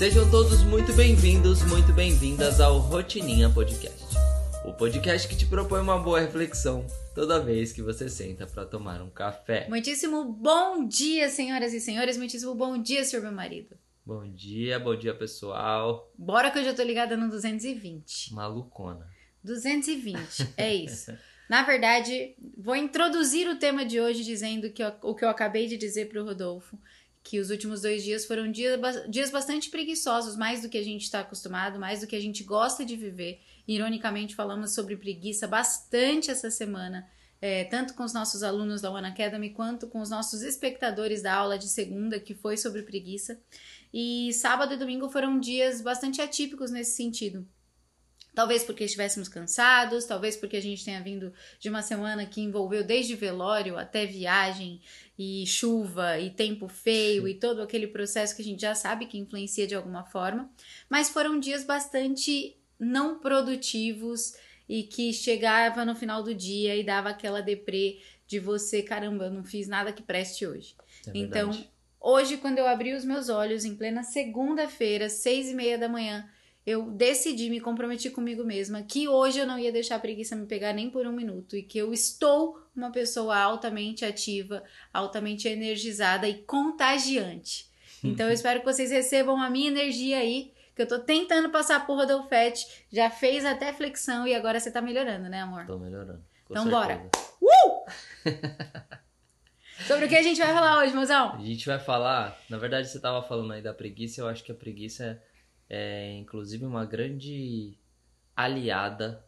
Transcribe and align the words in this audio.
Sejam 0.00 0.30
todos 0.30 0.62
muito 0.62 0.94
bem-vindos, 0.94 1.62
muito 1.64 1.92
bem-vindas 1.92 2.58
ao 2.58 2.78
Rotininha 2.78 3.50
Podcast. 3.50 4.16
O 4.64 4.72
podcast 4.72 5.28
que 5.28 5.36
te 5.36 5.44
propõe 5.44 5.78
uma 5.82 5.98
boa 5.98 6.18
reflexão 6.18 6.86
toda 7.14 7.38
vez 7.38 7.70
que 7.70 7.82
você 7.82 8.08
senta 8.08 8.46
para 8.46 8.64
tomar 8.64 9.02
um 9.02 9.10
café. 9.10 9.66
Muitíssimo 9.68 10.24
bom 10.24 10.88
dia, 10.88 11.28
senhoras 11.28 11.74
e 11.74 11.80
senhores. 11.80 12.16
Muitíssimo 12.16 12.54
bom 12.54 12.78
dia, 12.78 13.04
senhor 13.04 13.20
meu 13.20 13.30
marido. 13.30 13.76
Bom 14.02 14.26
dia, 14.26 14.78
bom 14.78 14.96
dia 14.96 15.14
pessoal. 15.14 16.10
Bora 16.16 16.50
que 16.50 16.58
eu 16.58 16.64
já 16.64 16.72
tô 16.72 16.82
ligada 16.82 17.14
no 17.14 17.28
220. 17.28 18.32
Malucona. 18.32 19.06
220, 19.44 20.54
é 20.56 20.72
isso. 20.82 21.12
Na 21.46 21.62
verdade, 21.62 22.36
vou 22.56 22.74
introduzir 22.74 23.46
o 23.50 23.58
tema 23.58 23.84
de 23.84 24.00
hoje 24.00 24.24
dizendo 24.24 24.70
que 24.70 24.82
eu, 24.82 24.94
o 25.02 25.14
que 25.14 25.26
eu 25.26 25.28
acabei 25.28 25.66
de 25.66 25.76
dizer 25.76 26.08
pro 26.08 26.24
Rodolfo, 26.24 26.78
que 27.30 27.38
os 27.38 27.48
últimos 27.48 27.82
dois 27.82 28.02
dias 28.02 28.24
foram 28.24 28.50
dias, 28.50 28.76
dias 29.08 29.30
bastante 29.30 29.70
preguiçosos, 29.70 30.34
mais 30.34 30.62
do 30.62 30.68
que 30.68 30.76
a 30.76 30.82
gente 30.82 31.02
está 31.02 31.20
acostumado, 31.20 31.78
mais 31.78 32.00
do 32.00 32.08
que 32.08 32.16
a 32.16 32.20
gente 32.20 32.42
gosta 32.42 32.84
de 32.84 32.96
viver. 32.96 33.40
Ironicamente, 33.68 34.34
falamos 34.34 34.74
sobre 34.74 34.96
preguiça 34.96 35.46
bastante 35.46 36.28
essa 36.28 36.50
semana, 36.50 37.08
é, 37.40 37.62
tanto 37.62 37.94
com 37.94 38.02
os 38.02 38.12
nossos 38.12 38.42
alunos 38.42 38.80
da 38.80 38.90
One 38.90 39.06
Academy 39.06 39.50
quanto 39.50 39.86
com 39.86 40.00
os 40.00 40.10
nossos 40.10 40.42
espectadores 40.42 41.22
da 41.22 41.32
aula 41.32 41.56
de 41.56 41.68
segunda, 41.68 42.18
que 42.18 42.34
foi 42.34 42.56
sobre 42.56 42.82
preguiça. 42.82 43.40
E 43.94 44.32
sábado 44.32 44.74
e 44.74 44.76
domingo 44.76 45.08
foram 45.08 45.38
dias 45.38 45.80
bastante 45.80 46.20
atípicos 46.20 46.72
nesse 46.72 46.96
sentido. 46.96 47.46
Talvez 48.34 48.62
porque 48.62 48.84
estivéssemos 48.84 49.28
cansados, 49.28 50.04
talvez 50.04 50.36
porque 50.36 50.56
a 50.56 50.62
gente 50.62 50.84
tenha 50.84 51.02
vindo 51.02 51.32
de 51.58 51.68
uma 51.68 51.82
semana 51.82 52.24
que 52.26 52.40
envolveu 52.40 52.84
desde 52.84 53.14
velório 53.14 53.76
até 53.76 54.06
viagem 54.06 54.80
e 55.18 55.46
chuva 55.46 56.18
e 56.18 56.30
tempo 56.30 56.68
feio 56.68 57.26
e 57.28 57.34
todo 57.34 57.60
aquele 57.60 57.86
processo 57.86 58.34
que 58.34 58.42
a 58.42 58.44
gente 58.44 58.62
já 58.62 58.74
sabe 58.74 59.06
que 59.06 59.18
influencia 59.18 59.66
de 59.66 59.74
alguma 59.74 60.04
forma. 60.04 60.50
Mas 60.88 61.10
foram 61.10 61.38
dias 61.38 61.64
bastante 61.64 62.56
não 62.78 63.18
produtivos 63.18 64.34
e 64.68 64.84
que 64.84 65.12
chegava 65.12 65.84
no 65.84 65.94
final 65.94 66.22
do 66.22 66.34
dia 66.34 66.76
e 66.76 66.84
dava 66.84 67.10
aquela 67.10 67.42
deprê 67.42 67.98
de 68.26 68.38
você, 68.38 68.80
caramba, 68.80 69.24
eu 69.24 69.30
não 69.30 69.42
fiz 69.42 69.66
nada 69.66 69.92
que 69.92 70.02
preste 70.02 70.46
hoje. 70.46 70.76
É 71.06 71.10
então, 71.12 71.50
hoje, 72.00 72.36
quando 72.36 72.58
eu 72.58 72.66
abri 72.68 72.94
os 72.94 73.04
meus 73.04 73.28
olhos 73.28 73.64
em 73.64 73.74
plena 73.74 74.04
segunda-feira, 74.04 75.08
seis 75.08 75.48
e 75.48 75.54
meia 75.54 75.76
da 75.76 75.88
manhã, 75.88 76.30
eu 76.70 76.90
decidi, 76.90 77.50
me 77.50 77.60
comprometi 77.60 78.10
comigo 78.10 78.44
mesma 78.44 78.82
que 78.82 79.08
hoje 79.08 79.38
eu 79.38 79.46
não 79.46 79.58
ia 79.58 79.72
deixar 79.72 79.96
a 79.96 80.00
preguiça 80.00 80.36
me 80.36 80.46
pegar 80.46 80.72
nem 80.72 80.88
por 80.88 81.06
um 81.06 81.12
minuto 81.12 81.56
e 81.56 81.62
que 81.62 81.78
eu 81.78 81.92
estou 81.92 82.60
uma 82.74 82.92
pessoa 82.92 83.36
altamente 83.36 84.04
ativa, 84.04 84.62
altamente 84.92 85.48
energizada 85.48 86.28
e 86.28 86.42
contagiante. 86.42 87.68
Então 88.02 88.26
eu 88.28 88.32
espero 88.32 88.60
que 88.60 88.66
vocês 88.66 88.90
recebam 88.90 89.40
a 89.40 89.50
minha 89.50 89.68
energia 89.68 90.18
aí, 90.18 90.52
que 90.74 90.82
eu 90.82 90.88
tô 90.88 90.98
tentando 91.00 91.50
passar 91.50 91.76
a 91.76 91.80
porra 91.80 92.06
do 92.06 92.26
já 92.90 93.10
fez 93.10 93.44
até 93.44 93.72
flexão 93.72 94.26
e 94.26 94.34
agora 94.34 94.58
você 94.58 94.70
tá 94.70 94.80
melhorando, 94.80 95.28
né, 95.28 95.42
amor? 95.42 95.66
Tô 95.66 95.78
melhorando. 95.78 96.24
então 96.48 96.62
certeza. 96.62 96.80
bora. 96.80 97.10
Uh! 97.42 97.90
Sobre 99.86 100.04
o 100.04 100.08
que 100.08 100.16
a 100.16 100.22
gente 100.22 100.38
vai 100.38 100.52
falar 100.52 100.78
hoje, 100.78 100.94
mozão? 100.94 101.34
A 101.34 101.42
gente 101.42 101.66
vai 101.66 101.78
falar, 101.78 102.38
na 102.48 102.58
verdade 102.58 102.88
você 102.88 103.00
tava 103.00 103.26
falando 103.26 103.52
aí 103.52 103.62
da 103.62 103.74
preguiça, 103.74 104.20
eu 104.20 104.28
acho 104.28 104.44
que 104.44 104.52
a 104.52 104.54
preguiça 104.54 105.04
é 105.04 105.29
é 105.70 106.12
inclusive 106.14 106.64
uma 106.66 106.84
grande 106.84 107.78
aliada 108.34 109.24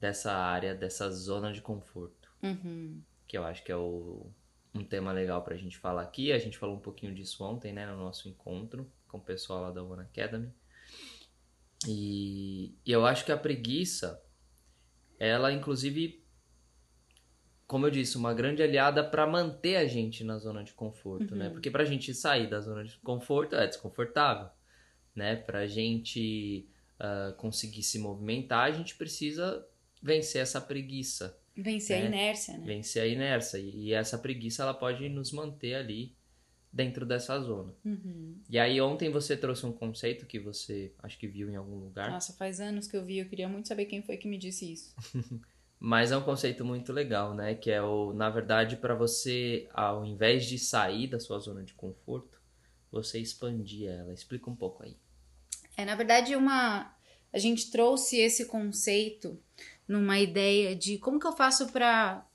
dessa 0.00 0.32
área, 0.32 0.74
dessa 0.74 1.10
zona 1.10 1.52
de 1.52 1.60
conforto. 1.60 2.32
Uhum. 2.42 3.02
Que 3.28 3.36
eu 3.36 3.44
acho 3.44 3.62
que 3.62 3.70
é 3.70 3.76
o, 3.76 4.32
um 4.74 4.82
tema 4.82 5.12
legal 5.12 5.44
pra 5.44 5.56
gente 5.56 5.76
falar 5.76 6.02
aqui. 6.02 6.32
A 6.32 6.38
gente 6.38 6.56
falou 6.56 6.76
um 6.76 6.80
pouquinho 6.80 7.14
disso 7.14 7.44
ontem, 7.44 7.72
né, 7.72 7.86
no 7.86 7.98
nosso 7.98 8.26
encontro 8.26 8.90
com 9.06 9.18
o 9.18 9.22
pessoal 9.22 9.60
lá 9.60 9.70
da 9.70 9.82
One 9.82 10.02
Academy. 10.02 10.50
E, 11.86 12.74
e 12.84 12.90
eu 12.90 13.04
acho 13.04 13.26
que 13.26 13.32
a 13.32 13.36
preguiça, 13.36 14.22
ela 15.18 15.52
inclusive, 15.52 16.24
como 17.66 17.86
eu 17.86 17.90
disse, 17.90 18.16
uma 18.16 18.32
grande 18.32 18.62
aliada 18.62 19.04
para 19.04 19.26
manter 19.26 19.76
a 19.76 19.86
gente 19.86 20.24
na 20.24 20.38
zona 20.38 20.64
de 20.64 20.72
conforto, 20.72 21.34
né? 21.34 21.44
uhum. 21.44 21.48
né? 21.48 21.50
Porque 21.50 21.70
pra 21.70 21.84
gente 21.84 22.14
sair 22.14 22.48
da 22.48 22.60
zona 22.60 22.82
de 22.82 22.98
conforto 23.00 23.54
é 23.56 23.66
desconfortável 23.66 24.50
né? 25.14 25.36
Para 25.36 25.60
a 25.60 25.66
gente 25.66 26.68
uh, 26.98 27.34
conseguir 27.36 27.82
se 27.82 27.98
movimentar, 27.98 28.66
a 28.66 28.72
gente 28.72 28.94
precisa 28.96 29.66
vencer 30.02 30.42
essa 30.42 30.60
preguiça. 30.60 31.38
Vencer 31.56 31.98
né? 31.98 32.04
a 32.04 32.08
inércia, 32.08 32.58
né? 32.58 32.66
Vencer 32.66 33.02
a 33.02 33.06
inércia. 33.06 33.58
E 33.58 33.92
essa 33.92 34.18
preguiça, 34.18 34.62
ela 34.62 34.74
pode 34.74 35.08
nos 35.08 35.32
manter 35.32 35.74
ali 35.74 36.14
dentro 36.72 37.04
dessa 37.04 37.38
zona. 37.40 37.74
Uhum. 37.84 38.36
E 38.48 38.58
aí 38.58 38.80
ontem 38.80 39.10
você 39.10 39.36
trouxe 39.36 39.66
um 39.66 39.72
conceito 39.72 40.26
que 40.26 40.38
você 40.38 40.92
acho 41.02 41.18
que 41.18 41.26
viu 41.26 41.50
em 41.50 41.56
algum 41.56 41.76
lugar. 41.76 42.10
Nossa, 42.10 42.32
faz 42.34 42.60
anos 42.60 42.86
que 42.86 42.96
eu 42.96 43.04
vi, 43.04 43.18
eu 43.18 43.26
queria 43.26 43.48
muito 43.48 43.68
saber 43.68 43.86
quem 43.86 44.02
foi 44.02 44.16
que 44.16 44.28
me 44.28 44.38
disse 44.38 44.72
isso. 44.72 44.94
Mas 45.82 46.12
é 46.12 46.16
um 46.16 46.22
conceito 46.22 46.62
muito 46.62 46.92
legal, 46.92 47.34
né? 47.34 47.54
Que 47.54 47.70
é 47.70 47.82
o, 47.82 48.12
na 48.12 48.28
verdade, 48.28 48.76
para 48.76 48.94
você, 48.94 49.66
ao 49.72 50.04
invés 50.04 50.44
de 50.44 50.58
sair 50.58 51.06
da 51.06 51.18
sua 51.18 51.38
zona 51.38 51.64
de 51.64 51.72
conforto, 51.72 52.39
você 52.90 53.18
expandir 53.18 53.88
ela. 53.88 54.12
Explica 54.12 54.50
um 54.50 54.56
pouco 54.56 54.82
aí. 54.82 54.96
É, 55.76 55.84
na 55.84 55.94
verdade, 55.94 56.34
uma 56.36 56.94
a 57.32 57.38
gente 57.38 57.70
trouxe 57.70 58.18
esse 58.18 58.46
conceito 58.46 59.38
numa 59.86 60.18
ideia 60.18 60.74
de 60.74 60.98
como 60.98 61.18
que 61.18 61.26
eu 61.26 61.32
faço 61.32 61.68
para 61.68 62.26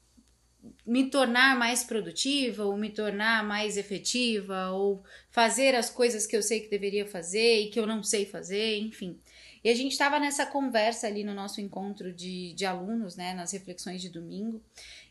me 0.85 1.09
tornar 1.09 1.57
mais 1.57 1.83
produtiva 1.83 2.65
ou 2.65 2.77
me 2.77 2.89
tornar 2.89 3.43
mais 3.43 3.77
efetiva 3.77 4.71
ou 4.71 5.03
fazer 5.29 5.75
as 5.75 5.89
coisas 5.89 6.25
que 6.25 6.35
eu 6.35 6.41
sei 6.41 6.61
que 6.61 6.69
deveria 6.69 7.05
fazer 7.05 7.61
e 7.61 7.69
que 7.69 7.79
eu 7.79 7.85
não 7.85 8.01
sei 8.01 8.25
fazer, 8.25 8.79
enfim. 8.79 9.19
E 9.63 9.69
a 9.69 9.75
gente 9.75 9.91
estava 9.91 10.19
nessa 10.19 10.45
conversa 10.45 11.07
ali 11.07 11.23
no 11.23 11.33
nosso 11.33 11.59
encontro 11.59 12.13
de, 12.13 12.53
de 12.53 12.65
alunos, 12.65 13.15
né, 13.15 13.33
nas 13.33 13.51
reflexões 13.51 14.01
de 14.01 14.09
domingo, 14.09 14.61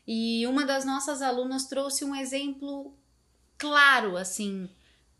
e 0.07 0.45
uma 0.47 0.65
das 0.65 0.85
nossas 0.85 1.21
alunas 1.21 1.65
trouxe 1.65 2.05
um 2.05 2.15
exemplo 2.15 2.93
claro, 3.57 4.17
assim, 4.17 4.69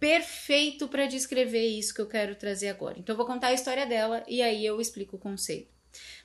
perfeito 0.05 0.87
para 0.87 1.07
descrever 1.07 1.65
isso 1.65 1.91
que 1.91 1.99
eu 1.99 2.05
quero 2.05 2.35
trazer 2.35 2.69
agora. 2.69 2.99
Então, 2.99 3.13
eu 3.13 3.17
vou 3.17 3.25
contar 3.25 3.47
a 3.47 3.53
história 3.53 3.87
dela 3.87 4.23
e 4.27 4.39
aí 4.39 4.63
eu 4.63 4.79
explico 4.79 5.15
o 5.15 5.19
conceito. 5.19 5.73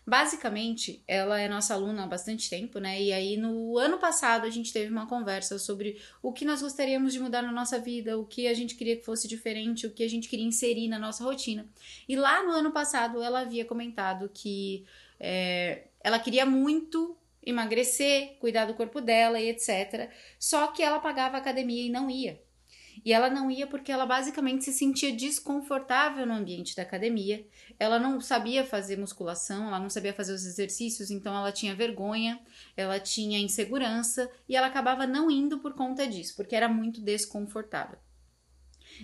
Basicamente, 0.07 1.03
ela 1.09 1.41
é 1.41 1.49
nossa 1.49 1.73
aluna 1.73 2.05
há 2.05 2.07
bastante 2.07 2.51
tempo, 2.51 2.79
né? 2.79 3.01
E 3.01 3.11
aí, 3.11 3.39
no 3.39 3.79
ano 3.79 3.97
passado, 3.97 4.45
a 4.45 4.51
gente 4.51 4.71
teve 4.71 4.93
uma 4.93 5.07
conversa 5.07 5.59
sobre 5.59 5.99
o 6.23 6.31
que 6.31 6.45
nós 6.45 6.61
gostaríamos 6.61 7.15
de 7.15 7.21
mudar 7.21 7.41
na 7.41 7.53
nossa 7.53 7.79
vida, 7.79 8.19
o 8.19 8.27
que 8.27 8.47
a 8.47 8.53
gente 8.53 8.75
queria 8.75 8.97
que 8.97 9.05
fosse 9.05 9.27
diferente, 9.27 9.87
o 9.87 9.91
que 9.91 10.03
a 10.03 10.11
gente 10.11 10.29
queria 10.29 10.45
inserir 10.45 10.87
na 10.87 10.99
nossa 10.99 11.25
rotina. 11.25 11.67
E 12.07 12.17
lá 12.17 12.43
no 12.43 12.51
ano 12.51 12.73
passado, 12.73 13.23
ela 13.23 13.41
havia 13.41 13.65
comentado 13.65 14.31
que 14.35 14.85
é, 15.19 15.85
ela 16.05 16.19
queria 16.19 16.45
muito 16.45 17.17
emagrecer, 17.43 18.37
cuidar 18.41 18.67
do 18.67 18.75
corpo 18.75 19.01
dela 19.01 19.41
e 19.41 19.49
etc. 19.49 20.11
Só 20.39 20.67
que 20.67 20.83
ela 20.83 20.99
pagava 20.99 21.39
academia 21.39 21.87
e 21.87 21.89
não 21.89 22.11
ia. 22.11 22.39
E 23.05 23.13
ela 23.13 23.31
não 23.31 23.51
ia 23.51 23.67
porque 23.67 23.91
ela 23.91 24.05
basicamente 24.05 24.65
se 24.65 24.73
sentia 24.73 25.15
desconfortável 25.15 26.27
no 26.27 26.35
ambiente 26.35 26.77
da 26.77 26.83
academia. 26.83 27.47
Ela 27.79 27.99
não 27.99 28.21
sabia 28.21 28.65
fazer 28.65 28.99
musculação, 28.99 29.69
ela 29.69 29.81
não 29.81 29.89
sabia 29.89 30.13
fazer 30.13 30.33
os 30.33 30.45
exercícios, 30.45 31.11
então 31.11 31.35
ela 31.35 31.53
tinha 31.53 31.75
vergonha, 31.75 32.41
ela 32.77 33.01
tinha 33.01 33.39
insegurança 33.39 34.31
e 34.49 34.55
ela 34.55 34.67
acabava 34.67 35.07
não 35.07 35.31
indo 35.31 35.59
por 35.59 35.75
conta 35.75 36.07
disso, 36.07 36.37
porque 36.37 36.55
era 36.55 36.69
muito 36.69 37.01
desconfortável. 37.01 37.99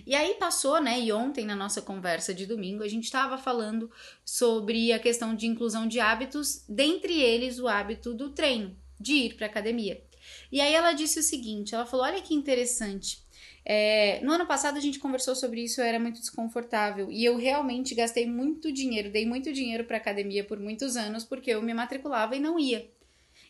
E 0.05 0.13
aí 0.13 0.35
passou, 0.35 0.81
né? 0.81 0.99
E 0.99 1.11
ontem 1.11 1.45
na 1.45 1.55
nossa 1.55 1.81
conversa 1.81 2.33
de 2.33 2.45
domingo 2.45 2.83
a 2.83 2.87
gente 2.87 3.05
estava 3.05 3.37
falando 3.37 3.89
sobre 4.23 4.91
a 4.91 4.99
questão 4.99 5.35
de 5.35 5.47
inclusão 5.47 5.87
de 5.87 5.99
hábitos, 5.99 6.63
dentre 6.67 7.19
eles 7.19 7.59
o 7.59 7.67
hábito 7.67 8.13
do 8.13 8.29
treino, 8.29 8.75
de 8.99 9.13
ir 9.13 9.35
para 9.35 9.47
academia. 9.47 10.03
E 10.51 10.59
aí 10.59 10.73
ela 10.73 10.93
disse 10.93 11.19
o 11.19 11.23
seguinte, 11.23 11.73
ela 11.73 11.85
falou: 11.85 12.05
"Olha 12.05 12.21
que 12.21 12.33
interessante. 12.33 13.25
É, 13.69 14.21
no 14.23 14.31
ano 14.31 14.45
passado 14.45 14.77
a 14.77 14.79
gente 14.79 14.97
conversou 14.97 15.35
sobre 15.35 15.61
isso, 15.61 15.81
era 15.81 15.99
muito 15.99 16.21
desconfortável 16.21 17.11
e 17.11 17.25
eu 17.25 17.35
realmente 17.35 17.93
gastei 17.93 18.25
muito 18.25 18.71
dinheiro, 18.71 19.11
dei 19.11 19.25
muito 19.25 19.51
dinheiro 19.51 19.83
para 19.83 19.97
academia 19.97 20.41
por 20.41 20.57
muitos 20.57 20.95
anos 20.95 21.25
porque 21.25 21.51
eu 21.51 21.61
me 21.61 21.73
matriculava 21.73 22.33
e 22.33 22.39
não 22.39 22.57
ia. 22.57 22.89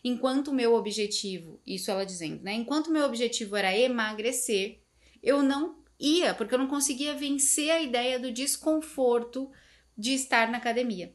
Enquanto 0.02 0.48
o 0.48 0.52
meu 0.52 0.74
objetivo, 0.74 1.60
isso 1.64 1.88
ela 1.88 2.04
dizendo, 2.04 2.42
né? 2.42 2.52
Enquanto 2.52 2.88
o 2.88 2.92
meu 2.92 3.04
objetivo 3.04 3.54
era 3.54 3.76
emagrecer, 3.76 4.80
eu 5.22 5.40
não 5.40 5.84
ia, 6.00 6.34
porque 6.34 6.52
eu 6.52 6.58
não 6.58 6.66
conseguia 6.66 7.14
vencer 7.14 7.70
a 7.70 7.80
ideia 7.80 8.18
do 8.18 8.32
desconforto 8.32 9.48
de 9.96 10.14
estar 10.14 10.50
na 10.50 10.58
academia. 10.58 11.14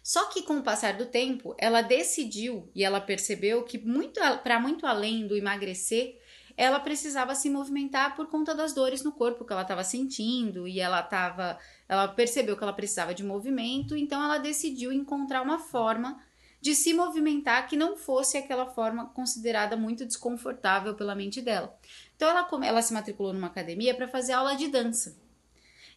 Só 0.00 0.26
que 0.26 0.42
com 0.42 0.58
o 0.58 0.62
passar 0.62 0.96
do 0.96 1.06
tempo, 1.06 1.56
ela 1.58 1.82
decidiu 1.82 2.70
e 2.72 2.84
ela 2.84 3.00
percebeu 3.00 3.64
que 3.64 3.78
muito 3.78 4.20
para 4.44 4.60
muito 4.60 4.86
além 4.86 5.26
do 5.26 5.36
emagrecer, 5.36 6.20
ela 6.56 6.80
precisava 6.80 7.34
se 7.34 7.50
movimentar 7.50 8.16
por 8.16 8.28
conta 8.28 8.54
das 8.54 8.72
dores 8.72 9.02
no 9.02 9.12
corpo 9.12 9.44
que 9.44 9.52
ela 9.52 9.62
estava 9.62 9.84
sentindo 9.84 10.66
e 10.66 10.80
ela 10.80 11.00
estava, 11.00 11.58
ela 11.88 12.08
percebeu 12.08 12.56
que 12.56 12.62
ela 12.62 12.72
precisava 12.72 13.14
de 13.14 13.22
movimento, 13.22 13.94
então 13.94 14.22
ela 14.22 14.38
decidiu 14.38 14.90
encontrar 14.90 15.42
uma 15.42 15.58
forma 15.58 16.18
de 16.60 16.74
se 16.74 16.94
movimentar 16.94 17.68
que 17.68 17.76
não 17.76 17.96
fosse 17.96 18.38
aquela 18.38 18.66
forma 18.66 19.06
considerada 19.10 19.76
muito 19.76 20.06
desconfortável 20.06 20.94
pela 20.94 21.14
mente 21.14 21.42
dela. 21.42 21.78
Então 22.16 22.28
ela, 22.28 22.48
ela 22.64 22.82
se 22.82 22.94
matriculou 22.94 23.32
numa 23.32 23.48
academia 23.48 23.94
para 23.94 24.08
fazer 24.08 24.32
aula 24.32 24.56
de 24.56 24.68
dança. 24.68 25.16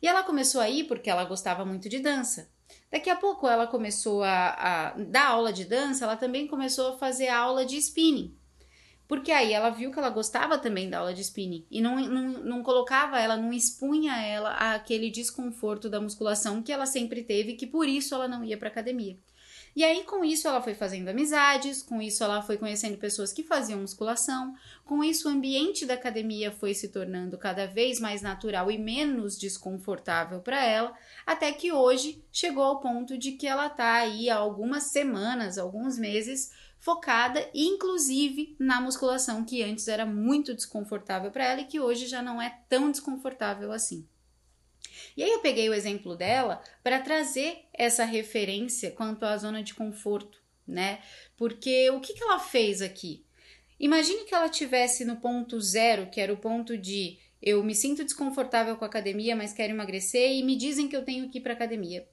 E 0.02 0.08
ela 0.08 0.24
começou 0.24 0.60
a 0.62 0.70
ir 0.70 0.86
porque 0.86 1.10
ela 1.10 1.24
gostava 1.24 1.66
muito 1.66 1.90
de 1.90 2.00
dança. 2.00 2.50
Daqui 2.92 3.10
a 3.10 3.16
pouco 3.16 3.48
ela 3.48 3.66
começou 3.66 4.24
a, 4.24 4.50
a 4.50 4.90
dar 4.92 5.30
aula 5.30 5.52
de 5.52 5.66
dança, 5.66 6.04
ela 6.04 6.16
também 6.16 6.48
começou 6.48 6.94
a 6.94 6.98
fazer 6.98 7.30
aula 7.30 7.66
de 7.66 7.78
spinning. 7.78 8.38
Porque 9.10 9.32
aí 9.32 9.52
ela 9.54 9.72
viu 9.72 9.92
que 9.92 9.98
ela 9.98 10.12
gostava 10.12 10.60
também 10.60 10.88
da 10.88 11.00
aula 11.00 11.16
de 11.16 11.22
spinning 11.22 11.66
e 11.72 11.82
não, 11.82 12.00
não, 12.00 12.28
não 12.44 12.64
colocava 12.64 13.20
ela, 13.20 13.36
não 13.36 13.52
expunha 13.52 14.16
ela 14.24 14.52
aquele 14.52 15.10
desconforto 15.10 15.90
da 15.90 16.00
musculação 16.00 16.62
que 16.62 16.72
ela 16.72 16.86
sempre 16.86 17.24
teve, 17.24 17.56
que 17.56 17.66
por 17.66 17.88
isso 17.88 18.14
ela 18.14 18.28
não 18.28 18.44
ia 18.44 18.56
para 18.56 18.68
academia. 18.68 19.18
E 19.76 19.84
aí, 19.84 20.04
com 20.04 20.24
isso, 20.24 20.48
ela 20.48 20.62
foi 20.62 20.76
fazendo 20.76 21.10
amizades, 21.10 21.82
com 21.82 22.02
isso, 22.02 22.24
ela 22.24 22.42
foi 22.42 22.58
conhecendo 22.58 22.98
pessoas 22.98 23.34
que 23.34 23.44
faziam 23.44 23.80
musculação, 23.80 24.54
com 24.84 25.04
isso, 25.04 25.28
o 25.28 25.32
ambiente 25.32 25.86
da 25.86 25.94
academia 25.94 26.52
foi 26.52 26.74
se 26.74 26.90
tornando 26.90 27.38
cada 27.38 27.66
vez 27.66 28.00
mais 28.00 28.22
natural 28.22 28.70
e 28.70 28.78
menos 28.78 29.38
desconfortável 29.38 30.40
para 30.40 30.64
ela, 30.64 30.94
até 31.26 31.52
que 31.52 31.72
hoje 31.72 32.24
chegou 32.32 32.64
ao 32.64 32.80
ponto 32.80 33.18
de 33.18 33.34
que 33.34 33.48
ela 33.48 33.68
está 33.68 33.94
aí 33.94 34.30
há 34.30 34.36
algumas 34.36 34.92
semanas, 34.92 35.58
alguns 35.58 35.98
meses, 35.98 36.52
focada 36.80 37.50
inclusive 37.54 38.56
na 38.58 38.80
musculação 38.82 39.44
que 39.44 39.62
antes 39.62 39.88
era 39.88 40.06
muito 40.06 40.56
desconfortável 40.56 41.30
para 41.30 41.46
ela 41.46 41.62
e 41.62 41.66
que 41.66 41.80
hoje 41.80 42.08
já 42.08 42.22
não 42.22 42.42
é 42.42 42.62
tão 42.70 42.90
desconfortável 42.90 43.72
assim. 43.72 44.08
E 45.16 45.24
aí 45.24 45.30
eu 45.30 45.40
peguei 45.40 45.70
o 45.70 45.74
exemplo 45.74 46.16
dela 46.16 46.62
para 46.84 47.02
trazer 47.02 47.66
essa 47.74 48.06
referência 48.06 48.92
quanto 48.92 49.24
à 49.24 49.38
zona 49.38 49.62
de 49.62 49.74
conforto, 49.74 50.42
né? 50.68 51.00
Porque 51.38 51.90
o 51.92 52.00
que, 52.00 52.14
que 52.14 52.24
ela 52.24 52.40
fez 52.40 52.82
aqui? 52.82 53.26
Imagine 53.80 54.26
que 54.26 54.36
ela 54.36 54.50
tivesse 54.50 55.06
no 55.06 55.18
ponto 55.18 55.60
zero, 55.60 56.10
que 56.10 56.20
era 56.20 56.34
o 56.34 56.38
ponto 56.38 56.78
de 56.78 57.18
eu 57.42 57.64
me 57.64 57.74
sinto 57.74 58.04
desconfortável 58.04 58.76
com 58.76 58.84
a 58.84 58.88
academia, 58.88 59.36
mas 59.36 59.54
quero 59.54 59.72
emagrecer 59.72 60.32
e 60.32 60.44
me 60.44 60.58
dizem 60.58 60.90
que 60.90 60.96
eu 60.96 61.06
tenho 61.06 61.30
que 61.30 61.38
ir 61.38 61.42
para 61.42 61.54
academia. 61.54 62.06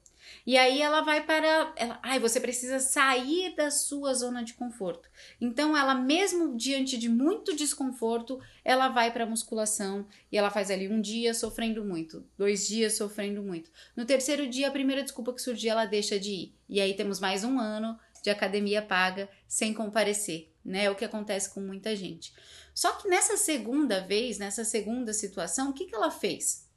E 0.45 0.57
aí 0.57 0.81
ela 0.81 1.01
vai 1.01 1.25
para. 1.25 1.73
Ela, 1.75 1.99
ai, 2.01 2.19
você 2.19 2.39
precisa 2.39 2.79
sair 2.79 3.55
da 3.55 3.69
sua 3.69 4.13
zona 4.13 4.43
de 4.43 4.53
conforto. 4.53 5.09
Então, 5.39 5.75
ela, 5.75 5.93
mesmo 5.93 6.55
diante 6.55 6.97
de 6.97 7.09
muito 7.09 7.55
desconforto, 7.55 8.39
ela 8.63 8.89
vai 8.89 9.11
para 9.11 9.25
musculação 9.25 10.07
e 10.31 10.37
ela 10.37 10.49
faz 10.49 10.71
ali 10.71 10.87
um 10.87 11.01
dia 11.01 11.33
sofrendo 11.33 11.83
muito, 11.83 12.25
dois 12.37 12.67
dias 12.67 12.93
sofrendo 12.93 13.41
muito. 13.43 13.71
No 13.95 14.05
terceiro 14.05 14.47
dia, 14.47 14.67
a 14.67 14.71
primeira 14.71 15.03
desculpa 15.03 15.33
que 15.33 15.41
surgir, 15.41 15.69
ela 15.69 15.85
deixa 15.85 16.19
de 16.19 16.31
ir. 16.31 16.55
E 16.69 16.79
aí 16.81 16.93
temos 16.93 17.19
mais 17.19 17.43
um 17.43 17.59
ano 17.59 17.97
de 18.21 18.29
academia 18.29 18.81
paga 18.81 19.29
sem 19.47 19.73
comparecer, 19.73 20.51
né? 20.63 20.85
É 20.85 20.91
o 20.91 20.95
que 20.95 21.05
acontece 21.05 21.49
com 21.53 21.61
muita 21.61 21.95
gente. 21.95 22.33
Só 22.73 22.91
que 22.93 23.07
nessa 23.07 23.37
segunda 23.37 24.01
vez, 24.01 24.37
nessa 24.37 24.63
segunda 24.63 25.13
situação, 25.13 25.69
o 25.69 25.73
que, 25.73 25.85
que 25.85 25.95
ela 25.95 26.11
fez? 26.11 26.67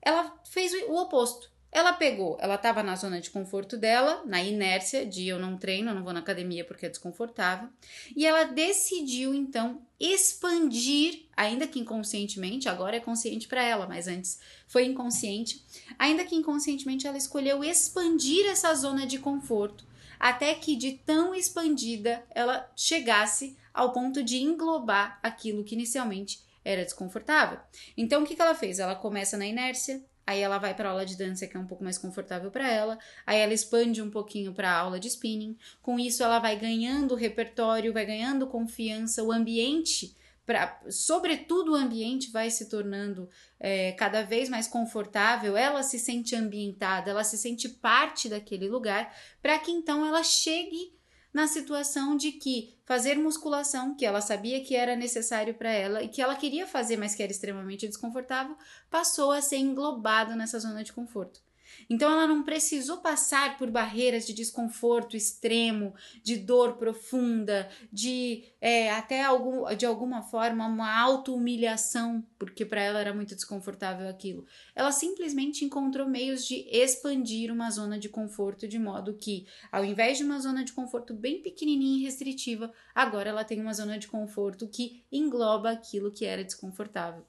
Ela 0.00 0.40
fez 0.50 0.72
o 0.88 0.94
oposto 0.94 1.49
ela 1.72 1.92
pegou, 1.92 2.36
ela 2.40 2.56
estava 2.56 2.82
na 2.82 2.96
zona 2.96 3.20
de 3.20 3.30
conforto 3.30 3.76
dela, 3.76 4.22
na 4.26 4.42
inércia 4.42 5.06
de 5.06 5.28
eu 5.28 5.38
não 5.38 5.56
treino, 5.56 5.90
eu 5.90 5.94
não 5.94 6.02
vou 6.02 6.12
na 6.12 6.18
academia 6.18 6.64
porque 6.64 6.86
é 6.86 6.88
desconfortável, 6.88 7.68
e 8.16 8.26
ela 8.26 8.44
decidiu 8.44 9.32
então 9.32 9.80
expandir, 9.98 11.26
ainda 11.36 11.68
que 11.68 11.78
inconscientemente, 11.78 12.68
agora 12.68 12.96
é 12.96 13.00
consciente 13.00 13.46
para 13.46 13.62
ela, 13.62 13.86
mas 13.86 14.08
antes 14.08 14.40
foi 14.66 14.84
inconsciente, 14.84 15.64
ainda 15.98 16.24
que 16.24 16.34
inconscientemente 16.34 17.06
ela 17.06 17.18
escolheu 17.18 17.62
expandir 17.62 18.46
essa 18.46 18.74
zona 18.74 19.06
de 19.06 19.18
conforto, 19.18 19.86
até 20.18 20.54
que 20.54 20.74
de 20.74 20.92
tão 20.92 21.34
expandida 21.34 22.24
ela 22.34 22.68
chegasse 22.76 23.56
ao 23.72 23.92
ponto 23.92 24.24
de 24.24 24.38
englobar 24.38 25.20
aquilo 25.22 25.62
que 25.64 25.74
inicialmente 25.74 26.40
era 26.64 26.84
desconfortável. 26.84 27.58
Então 27.96 28.22
o 28.22 28.26
que, 28.26 28.34
que 28.34 28.42
ela 28.42 28.54
fez? 28.54 28.78
Ela 28.78 28.94
começa 28.94 29.36
na 29.36 29.46
inércia, 29.46 30.04
aí 30.30 30.40
ela 30.40 30.58
vai 30.58 30.74
para 30.74 30.90
aula 30.90 31.04
de 31.04 31.16
dança 31.16 31.46
que 31.46 31.56
é 31.56 31.60
um 31.60 31.66
pouco 31.66 31.84
mais 31.84 31.98
confortável 31.98 32.50
para 32.50 32.70
ela, 32.70 32.98
aí 33.26 33.38
ela 33.38 33.52
expande 33.52 34.00
um 34.00 34.10
pouquinho 34.10 34.52
para 34.52 34.72
aula 34.72 34.98
de 35.00 35.08
spinning. 35.08 35.56
Com 35.82 35.98
isso 35.98 36.22
ela 36.22 36.38
vai 36.38 36.56
ganhando 36.56 37.14
repertório, 37.14 37.92
vai 37.92 38.06
ganhando 38.06 38.46
confiança, 38.46 39.22
o 39.22 39.32
ambiente 39.32 40.16
Pra, 40.46 40.80
sobretudo 40.90 41.72
o 41.72 41.76
ambiente 41.76 42.32
vai 42.32 42.50
se 42.50 42.68
tornando 42.68 43.28
é, 43.60 43.92
cada 43.92 44.22
vez 44.22 44.48
mais 44.48 44.66
confortável, 44.66 45.56
ela 45.56 45.80
se 45.84 45.96
sente 45.96 46.34
ambientada, 46.34 47.08
ela 47.08 47.22
se 47.22 47.38
sente 47.38 47.68
parte 47.68 48.28
daquele 48.28 48.68
lugar, 48.68 49.14
para 49.40 49.56
que 49.60 49.70
então 49.70 50.04
ela 50.04 50.24
chegue 50.24 50.92
na 51.32 51.46
situação 51.46 52.16
de 52.16 52.32
que 52.32 52.74
fazer 52.84 53.16
musculação, 53.16 53.94
que 53.94 54.04
ela 54.04 54.20
sabia 54.20 54.62
que 54.64 54.74
era 54.74 54.96
necessário 54.96 55.54
para 55.54 55.70
ela 55.70 56.02
e 56.02 56.08
que 56.08 56.20
ela 56.20 56.34
queria 56.34 56.66
fazer, 56.66 56.96
mas 56.96 57.14
que 57.14 57.22
era 57.22 57.32
extremamente 57.32 57.86
desconfortável, 57.86 58.56
passou 58.90 59.30
a 59.30 59.40
ser 59.40 59.58
englobado 59.58 60.34
nessa 60.34 60.58
zona 60.58 60.82
de 60.82 60.92
conforto. 60.92 61.40
Então 61.88 62.10
ela 62.10 62.26
não 62.26 62.42
precisou 62.42 62.98
passar 62.98 63.58
por 63.58 63.70
barreiras 63.70 64.26
de 64.26 64.32
desconforto 64.32 65.16
extremo, 65.16 65.94
de 66.22 66.36
dor 66.36 66.76
profunda, 66.76 67.68
de 67.92 68.44
é, 68.60 68.90
até 68.90 69.24
algum, 69.24 69.64
de 69.74 69.86
alguma 69.86 70.22
forma 70.22 70.66
uma 70.66 71.00
auto-humilhação, 71.00 72.24
porque 72.38 72.64
para 72.64 72.80
ela 72.80 73.00
era 73.00 73.14
muito 73.14 73.34
desconfortável 73.34 74.08
aquilo. 74.08 74.46
Ela 74.74 74.92
simplesmente 74.92 75.64
encontrou 75.64 76.08
meios 76.08 76.46
de 76.46 76.66
expandir 76.70 77.52
uma 77.52 77.70
zona 77.70 77.98
de 77.98 78.08
conforto 78.08 78.68
de 78.68 78.78
modo 78.78 79.14
que, 79.14 79.46
ao 79.70 79.84
invés 79.84 80.18
de 80.18 80.24
uma 80.24 80.38
zona 80.38 80.64
de 80.64 80.72
conforto 80.72 81.14
bem 81.14 81.42
pequenininha 81.42 82.00
e 82.00 82.04
restritiva, 82.04 82.72
agora 82.94 83.30
ela 83.30 83.44
tem 83.44 83.60
uma 83.60 83.74
zona 83.74 83.98
de 83.98 84.08
conforto 84.08 84.68
que 84.68 85.04
engloba 85.10 85.70
aquilo 85.70 86.12
que 86.12 86.24
era 86.24 86.44
desconfortável. 86.44 87.24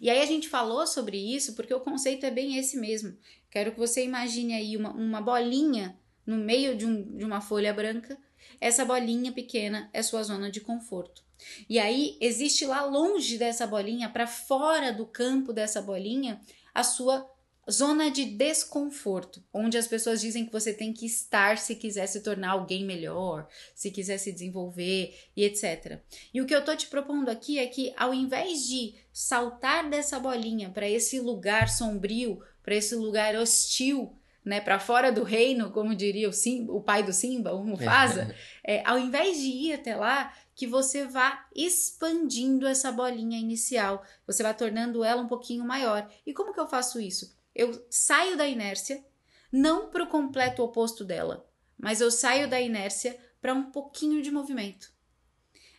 E 0.00 0.10
aí 0.10 0.20
a 0.20 0.26
gente 0.26 0.48
falou 0.48 0.86
sobre 0.86 1.16
isso 1.16 1.54
porque 1.54 1.72
o 1.72 1.80
conceito 1.80 2.26
é 2.26 2.30
bem 2.30 2.56
esse 2.58 2.76
mesmo. 2.76 3.16
Quero 3.50 3.72
que 3.72 3.78
você 3.78 4.04
imagine 4.04 4.54
aí 4.54 4.76
uma, 4.76 4.90
uma 4.90 5.20
bolinha 5.20 5.98
no 6.26 6.36
meio 6.36 6.76
de, 6.76 6.86
um, 6.86 7.16
de 7.16 7.24
uma 7.24 7.40
folha 7.40 7.72
branca. 7.72 8.18
Essa 8.60 8.84
bolinha 8.84 9.32
pequena 9.32 9.88
é 9.92 10.02
sua 10.02 10.22
zona 10.22 10.50
de 10.50 10.60
conforto. 10.60 11.24
E 11.68 11.78
aí 11.78 12.18
existe 12.20 12.66
lá 12.66 12.84
longe 12.84 13.38
dessa 13.38 13.66
bolinha, 13.66 14.08
para 14.10 14.26
fora 14.26 14.92
do 14.92 15.06
campo 15.06 15.52
dessa 15.52 15.80
bolinha, 15.80 16.40
a 16.74 16.82
sua 16.82 17.26
Zona 17.70 18.10
de 18.10 18.24
desconforto, 18.24 19.44
onde 19.52 19.78
as 19.78 19.86
pessoas 19.86 20.20
dizem 20.20 20.44
que 20.44 20.52
você 20.52 20.72
tem 20.72 20.92
que 20.92 21.06
estar 21.06 21.56
se 21.56 21.76
quiser 21.76 22.06
se 22.06 22.20
tornar 22.20 22.52
alguém 22.52 22.84
melhor, 22.84 23.46
se 23.74 23.90
quiser 23.90 24.18
se 24.18 24.32
desenvolver 24.32 25.14
e 25.36 25.44
etc. 25.44 26.00
E 26.34 26.40
o 26.40 26.46
que 26.46 26.54
eu 26.54 26.64
tô 26.64 26.74
te 26.74 26.88
propondo 26.88 27.28
aqui 27.28 27.58
é 27.58 27.66
que 27.66 27.92
ao 27.96 28.12
invés 28.12 28.66
de 28.66 28.94
saltar 29.20 29.88
dessa 29.88 30.18
bolinha 30.18 30.70
para 30.70 30.88
esse 30.88 31.20
lugar 31.20 31.68
sombrio, 31.68 32.42
para 32.62 32.74
esse 32.74 32.94
lugar 32.94 33.34
hostil, 33.36 34.16
né, 34.44 34.60
para 34.60 34.78
fora 34.78 35.12
do 35.12 35.22
reino, 35.22 35.70
como 35.70 35.94
diria 35.94 36.28
o, 36.28 36.32
Simba, 36.32 36.72
o 36.72 36.80
pai 36.80 37.02
do 37.02 37.12
Simba, 37.12 37.52
o 37.52 37.64
Mufasa, 37.64 38.34
é, 38.64 38.82
ao 38.86 38.98
invés 38.98 39.38
de 39.38 39.48
ir 39.48 39.74
até 39.74 39.94
lá, 39.94 40.32
que 40.54 40.66
você 40.66 41.06
vá 41.06 41.46
expandindo 41.54 42.66
essa 42.66 42.90
bolinha 42.90 43.38
inicial, 43.38 44.02
você 44.26 44.42
vai 44.42 44.54
tornando 44.54 45.04
ela 45.04 45.22
um 45.22 45.28
pouquinho 45.28 45.64
maior. 45.64 46.10
E 46.26 46.32
como 46.32 46.52
que 46.52 46.60
eu 46.60 46.68
faço 46.68 47.00
isso? 47.00 47.38
eu 47.54 47.86
saio 47.90 48.36
da 48.36 48.46
inércia, 48.46 49.04
não 49.52 49.90
para 49.90 50.04
o 50.04 50.08
completo 50.08 50.62
oposto 50.62 51.04
dela, 51.04 51.46
mas 51.76 52.00
eu 52.00 52.10
saio 52.10 52.48
da 52.48 52.60
inércia 52.60 53.18
para 53.40 53.54
um 53.54 53.70
pouquinho 53.70 54.22
de 54.22 54.30
movimento. 54.30 54.92